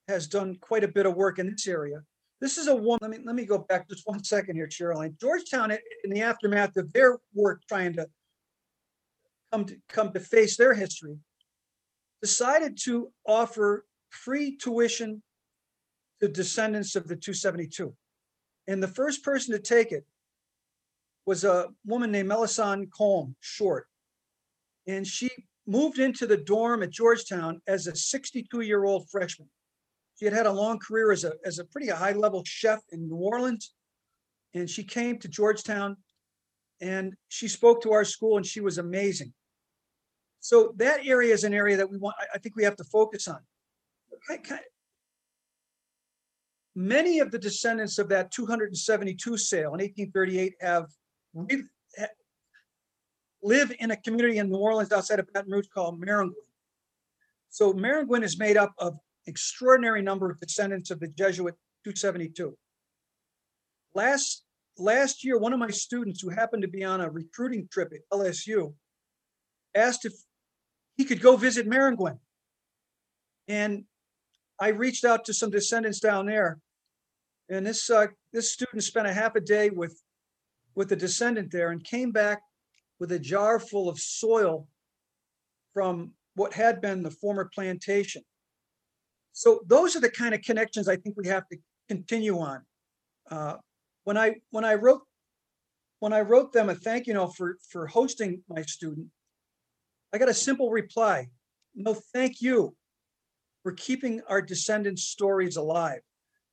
has 0.08 0.26
done 0.26 0.56
quite 0.60 0.84
a 0.84 0.88
bit 0.88 1.06
of 1.06 1.14
work 1.14 1.38
in 1.38 1.50
this 1.50 1.66
area. 1.66 2.02
This 2.40 2.58
is 2.58 2.66
a 2.66 2.74
woman, 2.74 2.98
let 3.02 3.10
me, 3.10 3.18
let 3.24 3.34
me 3.34 3.46
go 3.46 3.58
back 3.58 3.88
just 3.88 4.06
one 4.06 4.22
second 4.22 4.56
here, 4.56 4.66
Caroline. 4.66 5.16
Georgetown, 5.20 5.70
in 5.70 6.10
the 6.10 6.20
aftermath 6.20 6.76
of 6.76 6.92
their 6.92 7.18
work 7.34 7.62
trying 7.68 7.94
to 7.94 8.06
come 9.54 9.64
to, 9.66 9.76
come 9.88 10.12
to 10.12 10.20
face 10.20 10.56
their 10.56 10.74
history, 10.74 11.16
decided 12.20 12.76
to 12.82 13.12
offer 13.26 13.84
free 14.10 14.56
tuition 14.56 15.22
to 16.20 16.28
descendants 16.28 16.96
of 16.96 17.06
the 17.06 17.14
272. 17.14 17.94
And 18.66 18.82
the 18.82 18.88
first 18.88 19.22
person 19.22 19.54
to 19.54 19.60
take 19.60 19.92
it 19.92 20.04
was 21.26 21.44
a 21.44 21.68
woman 21.86 22.10
named 22.10 22.28
Melisande 22.28 22.88
Colomb 22.96 23.36
Short. 23.40 23.86
And 24.86 25.06
she 25.06 25.30
moved 25.66 25.98
into 25.98 26.26
the 26.26 26.36
dorm 26.36 26.82
at 26.82 26.90
Georgetown 26.90 27.60
as 27.68 27.86
a 27.86 27.92
62-year-old 27.92 29.08
freshman. 29.08 29.48
She 30.18 30.24
had 30.24 30.34
had 30.34 30.46
a 30.46 30.52
long 30.52 30.78
career 30.78 31.12
as 31.12 31.24
a, 31.24 31.34
as 31.44 31.58
a 31.58 31.64
pretty 31.64 31.88
high-level 31.88 32.42
chef 32.44 32.80
in 32.90 33.08
New 33.08 33.16
Orleans. 33.16 33.72
And 34.52 34.68
she 34.68 34.84
came 34.84 35.18
to 35.18 35.28
Georgetown 35.28 35.96
and 36.80 37.14
she 37.28 37.48
spoke 37.48 37.82
to 37.82 37.92
our 37.92 38.04
school 38.04 38.36
and 38.36 38.44
she 38.44 38.60
was 38.60 38.78
amazing. 38.78 39.32
So 40.44 40.74
that 40.76 41.06
area 41.06 41.32
is 41.32 41.42
an 41.44 41.54
area 41.54 41.78
that 41.78 41.90
we 41.90 41.96
want, 41.96 42.16
I, 42.34 42.36
think 42.36 42.54
we 42.54 42.64
have 42.64 42.76
to 42.76 42.84
focus 42.84 43.28
on. 43.28 43.38
Many 46.76 47.20
of 47.20 47.30
the 47.30 47.38
descendants 47.38 47.98
of 47.98 48.10
that 48.10 48.30
272 48.30 49.38
sale 49.38 49.72
in 49.72 49.80
1838 49.80 50.52
have 50.60 50.90
live 53.42 53.72
in 53.78 53.90
a 53.92 53.96
community 53.96 54.36
in 54.36 54.50
New 54.50 54.58
Orleans 54.58 54.92
outside 54.92 55.18
of 55.18 55.32
Baton 55.32 55.50
Rouge 55.50 55.68
called 55.72 55.98
Maringouin. 55.98 56.34
So 57.48 57.72
Maringouin 57.72 58.22
is 58.22 58.38
made 58.38 58.58
up 58.58 58.74
of 58.76 58.98
extraordinary 59.26 60.02
number 60.02 60.30
of 60.30 60.38
descendants 60.40 60.90
of 60.90 61.00
the 61.00 61.08
Jesuit 61.08 61.54
272. 61.84 62.54
Last, 63.94 64.44
last 64.76 65.24
year, 65.24 65.38
one 65.38 65.54
of 65.54 65.58
my 65.58 65.70
students 65.70 66.20
who 66.20 66.28
happened 66.28 66.60
to 66.60 66.68
be 66.68 66.84
on 66.84 67.00
a 67.00 67.08
recruiting 67.08 67.66
trip 67.72 67.94
at 67.94 68.00
LSU 68.12 68.74
asked 69.74 70.04
if 70.04 70.12
he 70.96 71.04
could 71.04 71.20
go 71.20 71.36
visit 71.36 71.68
Maringouin. 71.68 72.18
And 73.48 73.84
I 74.60 74.68
reached 74.68 75.04
out 75.04 75.24
to 75.26 75.34
some 75.34 75.50
descendants 75.50 76.00
down 76.00 76.26
there. 76.26 76.58
And 77.50 77.66
this, 77.66 77.90
uh, 77.90 78.06
this 78.32 78.52
student 78.52 78.82
spent 78.82 79.06
a 79.06 79.12
half 79.12 79.34
a 79.34 79.40
day 79.40 79.70
with, 79.70 80.00
with 80.74 80.92
a 80.92 80.96
descendant 80.96 81.50
there 81.50 81.70
and 81.70 81.84
came 81.84 82.10
back 82.10 82.40
with 82.98 83.12
a 83.12 83.18
jar 83.18 83.58
full 83.58 83.88
of 83.88 83.98
soil 83.98 84.66
from 85.72 86.12
what 86.36 86.54
had 86.54 86.80
been 86.80 87.02
the 87.02 87.10
former 87.10 87.50
plantation. 87.52 88.22
So 89.32 89.60
those 89.66 89.96
are 89.96 90.00
the 90.00 90.10
kind 90.10 90.34
of 90.34 90.42
connections 90.42 90.88
I 90.88 90.96
think 90.96 91.16
we 91.16 91.26
have 91.26 91.46
to 91.48 91.58
continue 91.88 92.38
on. 92.38 92.62
Uh, 93.30 93.56
when 94.04 94.16
I, 94.16 94.36
when 94.50 94.64
I 94.64 94.74
wrote, 94.74 95.02
when 95.98 96.12
I 96.12 96.20
wrote 96.20 96.52
them 96.52 96.70
a 96.70 96.74
thank 96.74 97.06
you 97.06 97.14
note 97.14 97.34
for, 97.36 97.56
for 97.70 97.86
hosting 97.86 98.42
my 98.48 98.62
student, 98.62 99.08
I 100.14 100.18
got 100.18 100.28
a 100.28 100.34
simple 100.34 100.70
reply. 100.70 101.26
No, 101.74 101.94
thank 102.12 102.40
you 102.40 102.76
for 103.64 103.72
keeping 103.72 104.22
our 104.28 104.40
descendants' 104.40 105.02
stories 105.02 105.56
alive. 105.56 106.02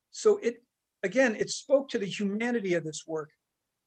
So 0.09 0.37
it, 0.37 0.63
again, 1.03 1.35
it 1.35 1.51
spoke 1.51 1.87
to 1.89 1.99
the 1.99 2.07
humanity 2.07 2.73
of 2.73 2.83
this 2.83 3.03
work 3.05 3.29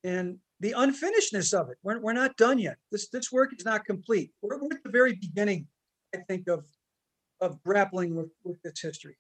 and 0.05 0.39
the 0.61 0.75
unfinishedness 0.77 1.53
of 1.53 1.71
it. 1.71 1.79
We're, 1.83 1.99
we're 1.99 2.13
not 2.13 2.37
done 2.37 2.61
yet. 2.61 2.77
This, 2.93 3.09
this 3.09 3.33
work 3.33 3.53
is 3.59 3.65
not 3.65 3.85
complete. 3.85 4.31
We're, 4.43 4.59
we're 4.61 4.77
at 4.77 4.85
the 4.85 4.91
very 4.91 5.15
beginning, 5.15 5.67
I 6.15 6.19
think, 6.19 6.47
of, 6.49 6.65
of 7.41 7.61
grappling 7.65 8.15
with, 8.15 8.31
with 8.45 8.59
its 8.63 8.81
history. 8.81 9.17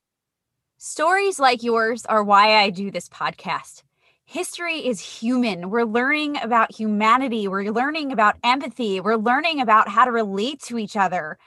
Stories 0.78 1.40
like 1.40 1.64
yours 1.64 2.06
are 2.06 2.22
why 2.22 2.58
I 2.62 2.70
do 2.70 2.92
this 2.92 3.08
podcast. 3.08 3.82
History 4.26 4.86
is 4.86 5.00
human. 5.00 5.70
We're 5.70 5.84
learning 5.84 6.38
about 6.42 6.74
humanity. 6.74 7.46
We're 7.46 7.70
learning 7.70 8.10
about 8.10 8.36
empathy. 8.42 9.00
We're 9.00 9.16
learning 9.16 9.60
about 9.60 9.88
how 9.88 10.04
to 10.04 10.10
relate 10.10 10.62
to 10.62 10.78
each 10.78 10.96
other. 10.96 11.38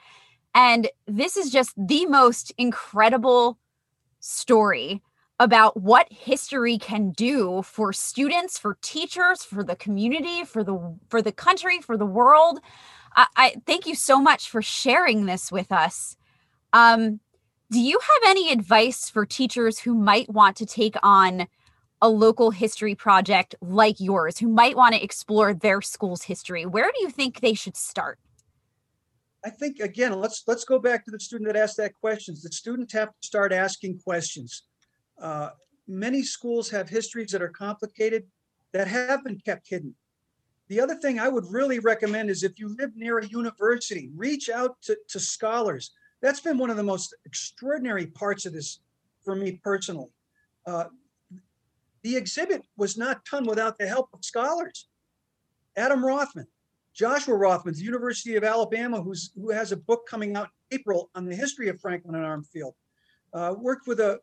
And 0.54 0.88
this 1.06 1.36
is 1.36 1.50
just 1.50 1.72
the 1.76 2.06
most 2.06 2.52
incredible 2.56 3.58
story 4.20 5.02
about 5.40 5.80
what 5.80 6.06
history 6.10 6.78
can 6.78 7.10
do 7.10 7.62
for 7.62 7.92
students, 7.92 8.58
for 8.58 8.76
teachers, 8.82 9.44
for 9.44 9.62
the 9.62 9.76
community, 9.76 10.44
for 10.44 10.64
the 10.64 10.96
for 11.08 11.22
the 11.22 11.32
country, 11.32 11.80
for 11.80 11.96
the 11.96 12.06
world. 12.06 12.60
I, 13.14 13.26
I 13.36 13.54
thank 13.66 13.86
you 13.86 13.94
so 13.94 14.20
much 14.20 14.50
for 14.50 14.62
sharing 14.62 15.26
this 15.26 15.52
with 15.52 15.70
us. 15.70 16.16
Um, 16.72 17.20
do 17.70 17.80
you 17.80 17.98
have 18.00 18.30
any 18.30 18.50
advice 18.50 19.10
for 19.10 19.26
teachers 19.26 19.80
who 19.80 19.94
might 19.94 20.28
want 20.30 20.56
to 20.56 20.66
take 20.66 20.96
on 21.02 21.46
a 22.00 22.08
local 22.08 22.50
history 22.50 22.94
project 22.94 23.54
like 23.60 24.00
yours, 24.00 24.38
who 24.38 24.48
might 24.48 24.76
want 24.76 24.94
to 24.94 25.02
explore 25.02 25.54
their 25.54 25.82
school's 25.82 26.22
history? 26.22 26.64
Where 26.66 26.90
do 26.92 27.02
you 27.02 27.10
think 27.10 27.40
they 27.40 27.54
should 27.54 27.76
start? 27.76 28.18
I 29.44 29.50
think 29.50 29.80
again, 29.80 30.18
let's 30.18 30.42
let's 30.46 30.64
go 30.64 30.78
back 30.78 31.04
to 31.04 31.10
the 31.10 31.20
student 31.20 31.52
that 31.52 31.56
asked 31.56 31.76
that 31.76 31.94
question. 31.94 32.34
The 32.42 32.50
students 32.52 32.92
have 32.92 33.08
to 33.08 33.26
start 33.26 33.52
asking 33.52 34.00
questions. 34.00 34.64
Uh, 35.20 35.50
many 35.86 36.22
schools 36.22 36.68
have 36.70 36.88
histories 36.88 37.30
that 37.30 37.42
are 37.42 37.48
complicated 37.48 38.24
that 38.72 38.88
have 38.88 39.24
been 39.24 39.38
kept 39.38 39.68
hidden. 39.68 39.94
The 40.68 40.80
other 40.80 40.96
thing 40.96 41.18
I 41.18 41.28
would 41.28 41.46
really 41.50 41.78
recommend 41.78 42.30
is 42.30 42.42
if 42.42 42.58
you 42.58 42.76
live 42.76 42.94
near 42.94 43.18
a 43.18 43.26
university, 43.26 44.10
reach 44.14 44.50
out 44.50 44.76
to, 44.82 44.98
to 45.08 45.18
scholars. 45.18 45.92
That's 46.20 46.40
been 46.40 46.58
one 46.58 46.68
of 46.68 46.76
the 46.76 46.82
most 46.82 47.14
extraordinary 47.24 48.06
parts 48.06 48.44
of 48.44 48.52
this 48.52 48.80
for 49.24 49.34
me 49.34 49.60
personally. 49.62 50.10
Uh, 50.66 50.86
the 52.08 52.16
exhibit 52.16 52.62
was 52.78 52.96
not 52.96 53.22
done 53.30 53.44
without 53.44 53.76
the 53.76 53.86
help 53.86 54.08
of 54.14 54.24
scholars. 54.24 54.88
Adam 55.76 56.02
Rothman, 56.02 56.46
Joshua 56.94 57.36
Rothman, 57.36 57.74
the 57.74 57.82
University 57.82 58.36
of 58.36 58.44
Alabama, 58.44 59.02
who's 59.02 59.30
who 59.34 59.50
has 59.50 59.72
a 59.72 59.76
book 59.76 60.08
coming 60.08 60.34
out 60.34 60.48
in 60.70 60.78
April 60.78 61.10
on 61.14 61.26
the 61.26 61.36
history 61.36 61.68
of 61.68 61.78
Franklin 61.78 62.14
and 62.14 62.24
Armfield. 62.24 62.72
Uh, 63.34 63.54
worked 63.58 63.86
with 63.86 64.00
a 64.00 64.20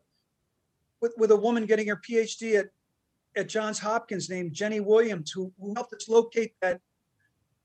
with, 1.00 1.14
with 1.16 1.30
a 1.30 1.36
woman 1.36 1.64
getting 1.64 1.86
her 1.86 2.00
PhD 2.08 2.58
at 2.58 2.66
at 3.36 3.48
Johns 3.48 3.78
Hopkins 3.78 4.28
named 4.28 4.52
Jenny 4.52 4.80
Williams, 4.80 5.30
who, 5.30 5.52
who 5.60 5.72
helped 5.74 5.92
us 5.94 6.08
locate 6.08 6.54
that 6.60 6.80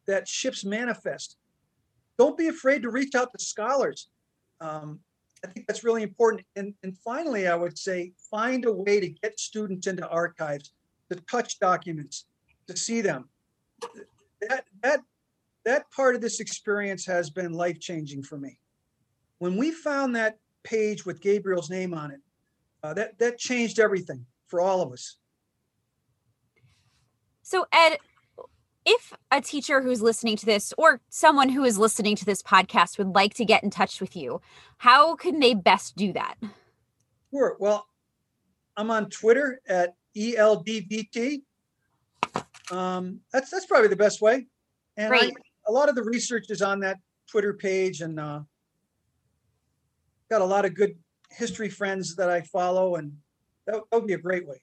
that 0.05 0.27
ship's 0.27 0.63
manifest. 0.63 1.37
Don't 2.19 2.37
be 2.37 2.47
afraid 2.47 2.83
to 2.83 2.91
reach 2.91 3.15
out 3.15 3.31
to 3.31 3.43
scholars. 3.43 4.09
Um, 4.59 4.99
I 5.43 5.47
think 5.47 5.67
that's 5.67 5.83
really 5.83 6.03
important. 6.03 6.45
And, 6.55 6.73
and 6.83 6.97
finally, 6.97 7.47
I 7.47 7.55
would 7.55 7.77
say 7.77 8.13
find 8.29 8.65
a 8.65 8.71
way 8.71 8.99
to 8.99 9.09
get 9.09 9.39
students 9.39 9.87
into 9.87 10.07
archives, 10.07 10.73
to 11.09 11.19
touch 11.21 11.59
documents, 11.59 12.25
to 12.67 12.77
see 12.77 13.01
them. 13.01 13.29
That 14.41 14.65
that 14.83 15.01
that 15.65 15.91
part 15.91 16.15
of 16.15 16.21
this 16.21 16.39
experience 16.39 17.05
has 17.05 17.29
been 17.29 17.53
life 17.53 17.79
changing 17.79 18.23
for 18.23 18.37
me. 18.37 18.59
When 19.39 19.57
we 19.57 19.71
found 19.71 20.15
that 20.15 20.37
page 20.63 21.05
with 21.05 21.21
Gabriel's 21.21 21.69
name 21.69 21.93
on 21.93 22.11
it, 22.11 22.19
uh, 22.83 22.93
that 22.93 23.17
that 23.19 23.37
changed 23.37 23.79
everything 23.79 24.25
for 24.47 24.61
all 24.61 24.81
of 24.81 24.91
us. 24.91 25.17
So, 27.41 27.65
Ed, 27.73 27.97
if 28.85 29.13
a 29.31 29.41
teacher 29.41 29.81
who's 29.81 30.01
listening 30.01 30.35
to 30.37 30.45
this 30.45 30.73
or 30.77 31.01
someone 31.09 31.49
who 31.49 31.63
is 31.63 31.77
listening 31.77 32.15
to 32.15 32.25
this 32.25 32.41
podcast 32.41 32.97
would 32.97 33.13
like 33.15 33.33
to 33.35 33.45
get 33.45 33.63
in 33.63 33.69
touch 33.69 34.01
with 34.01 34.15
you, 34.15 34.41
how 34.77 35.15
can 35.15 35.39
they 35.39 35.53
best 35.53 35.95
do 35.95 36.13
that? 36.13 36.35
Sure. 37.31 37.55
Well, 37.59 37.85
I'm 38.75 38.91
on 38.91 39.09
Twitter 39.09 39.61
at 39.67 39.95
ELDVT. 40.15 41.41
Um, 42.71 43.19
that's 43.31 43.49
that's 43.49 43.65
probably 43.65 43.89
the 43.89 43.95
best 43.95 44.21
way. 44.21 44.47
And 44.97 45.13
I, 45.13 45.31
a 45.67 45.71
lot 45.71 45.89
of 45.89 45.95
the 45.95 46.03
research 46.03 46.45
is 46.49 46.61
on 46.61 46.79
that 46.81 46.97
Twitter 47.29 47.53
page, 47.53 48.01
and 48.01 48.19
uh, 48.19 48.41
got 50.29 50.41
a 50.41 50.45
lot 50.45 50.65
of 50.65 50.73
good 50.73 50.95
history 51.29 51.69
friends 51.69 52.15
that 52.15 52.29
I 52.29 52.41
follow, 52.41 52.95
and 52.95 53.13
that, 53.67 53.75
that 53.91 53.97
would 53.97 54.07
be 54.07 54.13
a 54.13 54.17
great 54.17 54.47
way. 54.47 54.61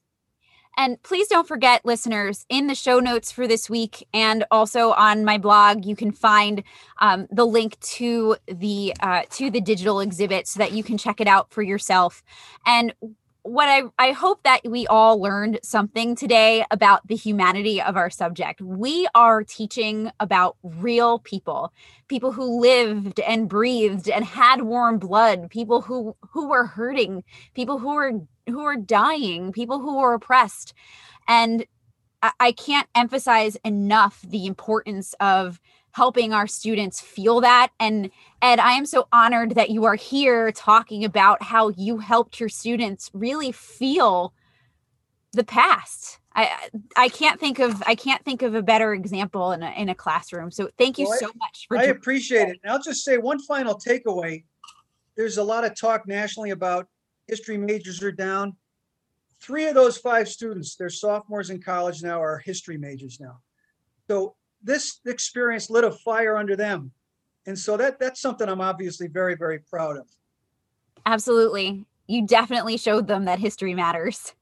And 0.79 1.03
please 1.03 1.27
don't 1.27 1.49
forget, 1.49 1.85
listeners, 1.85 2.47
in 2.49 2.69
the 2.69 2.75
show 2.77 3.01
notes 3.01 3.33
for 3.33 3.49
this 3.49 3.69
week 3.69 4.07
and 4.15 4.45
also 4.53 4.93
on 4.93 5.25
my 5.25 5.37
blog, 5.37 5.85
you 5.85 5.97
can 5.97 6.13
find 6.13 6.63
um, 7.01 7.27
the 7.33 7.45
link 7.45 7.81
to 7.81 8.37
the 8.47 8.95
uh, 9.01 9.23
to 9.31 9.51
the 9.51 9.61
digital 9.61 9.99
exhibit 9.99 10.47
so 10.47 10.59
that 10.59 10.71
you 10.71 10.85
can 10.85 10.97
check 10.97 11.21
it 11.21 11.27
out 11.27 11.51
for 11.53 11.63
yourself. 11.63 12.23
And 12.65 12.95
what 13.43 13.69
I, 13.69 13.83
I 13.99 14.13
hope 14.13 14.43
that 14.45 14.61
we 14.65 14.87
all 14.87 15.21
learned 15.21 15.59
something 15.63 16.15
today 16.15 16.65
about 16.71 17.09
the 17.09 17.17
humanity 17.17 17.81
of 17.81 17.97
our 17.97 18.11
subject. 18.11 18.61
We 18.61 19.09
are 19.15 19.43
teaching 19.43 20.13
about 20.21 20.57
real 20.63 21.19
people, 21.19 21.73
people 22.09 22.31
who 22.31 22.61
lived 22.61 23.19
and 23.21 23.49
breathed 23.49 24.09
and 24.09 24.25
had 24.25 24.63
warm 24.63 24.99
blood, 24.99 25.51
people 25.51 25.81
who 25.81 26.15
who 26.31 26.49
were 26.49 26.67
hurting, 26.67 27.25
people 27.55 27.79
who 27.79 27.95
were 27.95 28.13
who 28.49 28.63
are 28.63 28.77
dying, 28.77 29.53
people 29.53 29.81
who 29.81 29.99
are 29.99 30.15
oppressed. 30.15 30.75
And 31.27 31.67
I, 32.23 32.33
I 32.41 32.53
can't 32.53 32.89
emphasize 32.95 33.57
enough 33.65 34.23
the 34.23 34.47
importance 34.47 35.15
of 35.21 35.61
helping 35.93 36.33
our 36.33 36.47
students 36.47 37.01
feel 37.01 37.41
that. 37.41 37.71
And 37.81 38.11
Ed, 38.41 38.61
I 38.61 38.73
am 38.73 38.87
so 38.87 39.09
honored 39.13 39.57
that 39.57 39.71
you 39.71 39.85
are 39.85 39.97
here 39.97 40.53
talking 40.53 41.05
about 41.05 41.43
how 41.43 41.71
you 41.71 41.99
helped 41.99 42.39
your 42.39 42.49
students 42.49 43.11
really 43.13 43.53
feel 43.53 44.33
the 45.33 45.45
past. 45.45 46.19
I 46.35 46.69
I 46.97 47.09
can't 47.09 47.41
think 47.41 47.59
of 47.59 47.83
I 47.87 47.95
can't 47.95 48.25
think 48.25 48.43
of 48.43 48.55
a 48.55 48.63
better 48.63 48.95
example 48.95 49.53
in 49.53 49.63
a 49.63 49.71
in 49.73 49.89
a 49.89 49.95
classroom. 49.95 50.51
So 50.51 50.71
thank 50.79 50.99
you 50.99 51.07
well, 51.09 51.19
so 51.19 51.27
much 51.37 51.67
for 51.67 51.79
I 51.79 51.85
appreciate 51.85 52.49
it. 52.49 52.61
And 52.63 52.73
I'll 52.73 52.83
just 52.83 53.05
say 53.05 53.19
one 53.19 53.41
final 53.41 53.75
takeaway. 53.75 54.45
There's 55.17 55.39
a 55.39 55.43
lot 55.43 55.65
of 55.65 55.79
talk 55.79 56.07
nationally 56.07 56.51
about 56.51 56.87
history 57.29 57.59
majors 57.59 58.03
are 58.03 58.11
down. 58.11 58.57
Three 59.41 59.67
of 59.67 59.75
those 59.75 59.97
five 59.99 60.29
students, 60.29 60.75
they're 60.75 60.91
sophomores 60.91 61.51
in 61.51 61.63
college 61.63 62.03
now, 62.03 62.21
are 62.21 62.39
history 62.39 62.77
majors 62.77 63.21
now. 63.21 63.39
So 64.09 64.35
this 64.63 65.01
experience 65.07 65.71
lit 65.71 65.85
a 65.85 65.93
fire 65.93 66.37
under 66.37 66.57
them. 66.57 66.91
And 67.47 67.57
so 67.57 67.77
that 67.77 68.01
that's 68.01 68.21
something 68.21 68.49
I'm 68.49 68.61
obviously 68.61 69.07
very, 69.07 69.37
very 69.37 69.61
proud 69.61 69.97
of. 69.97 70.07
Absolutely. 71.07 71.85
You 72.07 72.27
definitely 72.27 72.77
showed 72.77 73.07
them 73.07 73.27
that 73.27 73.39
history 73.39 73.75
matters. 73.75 74.35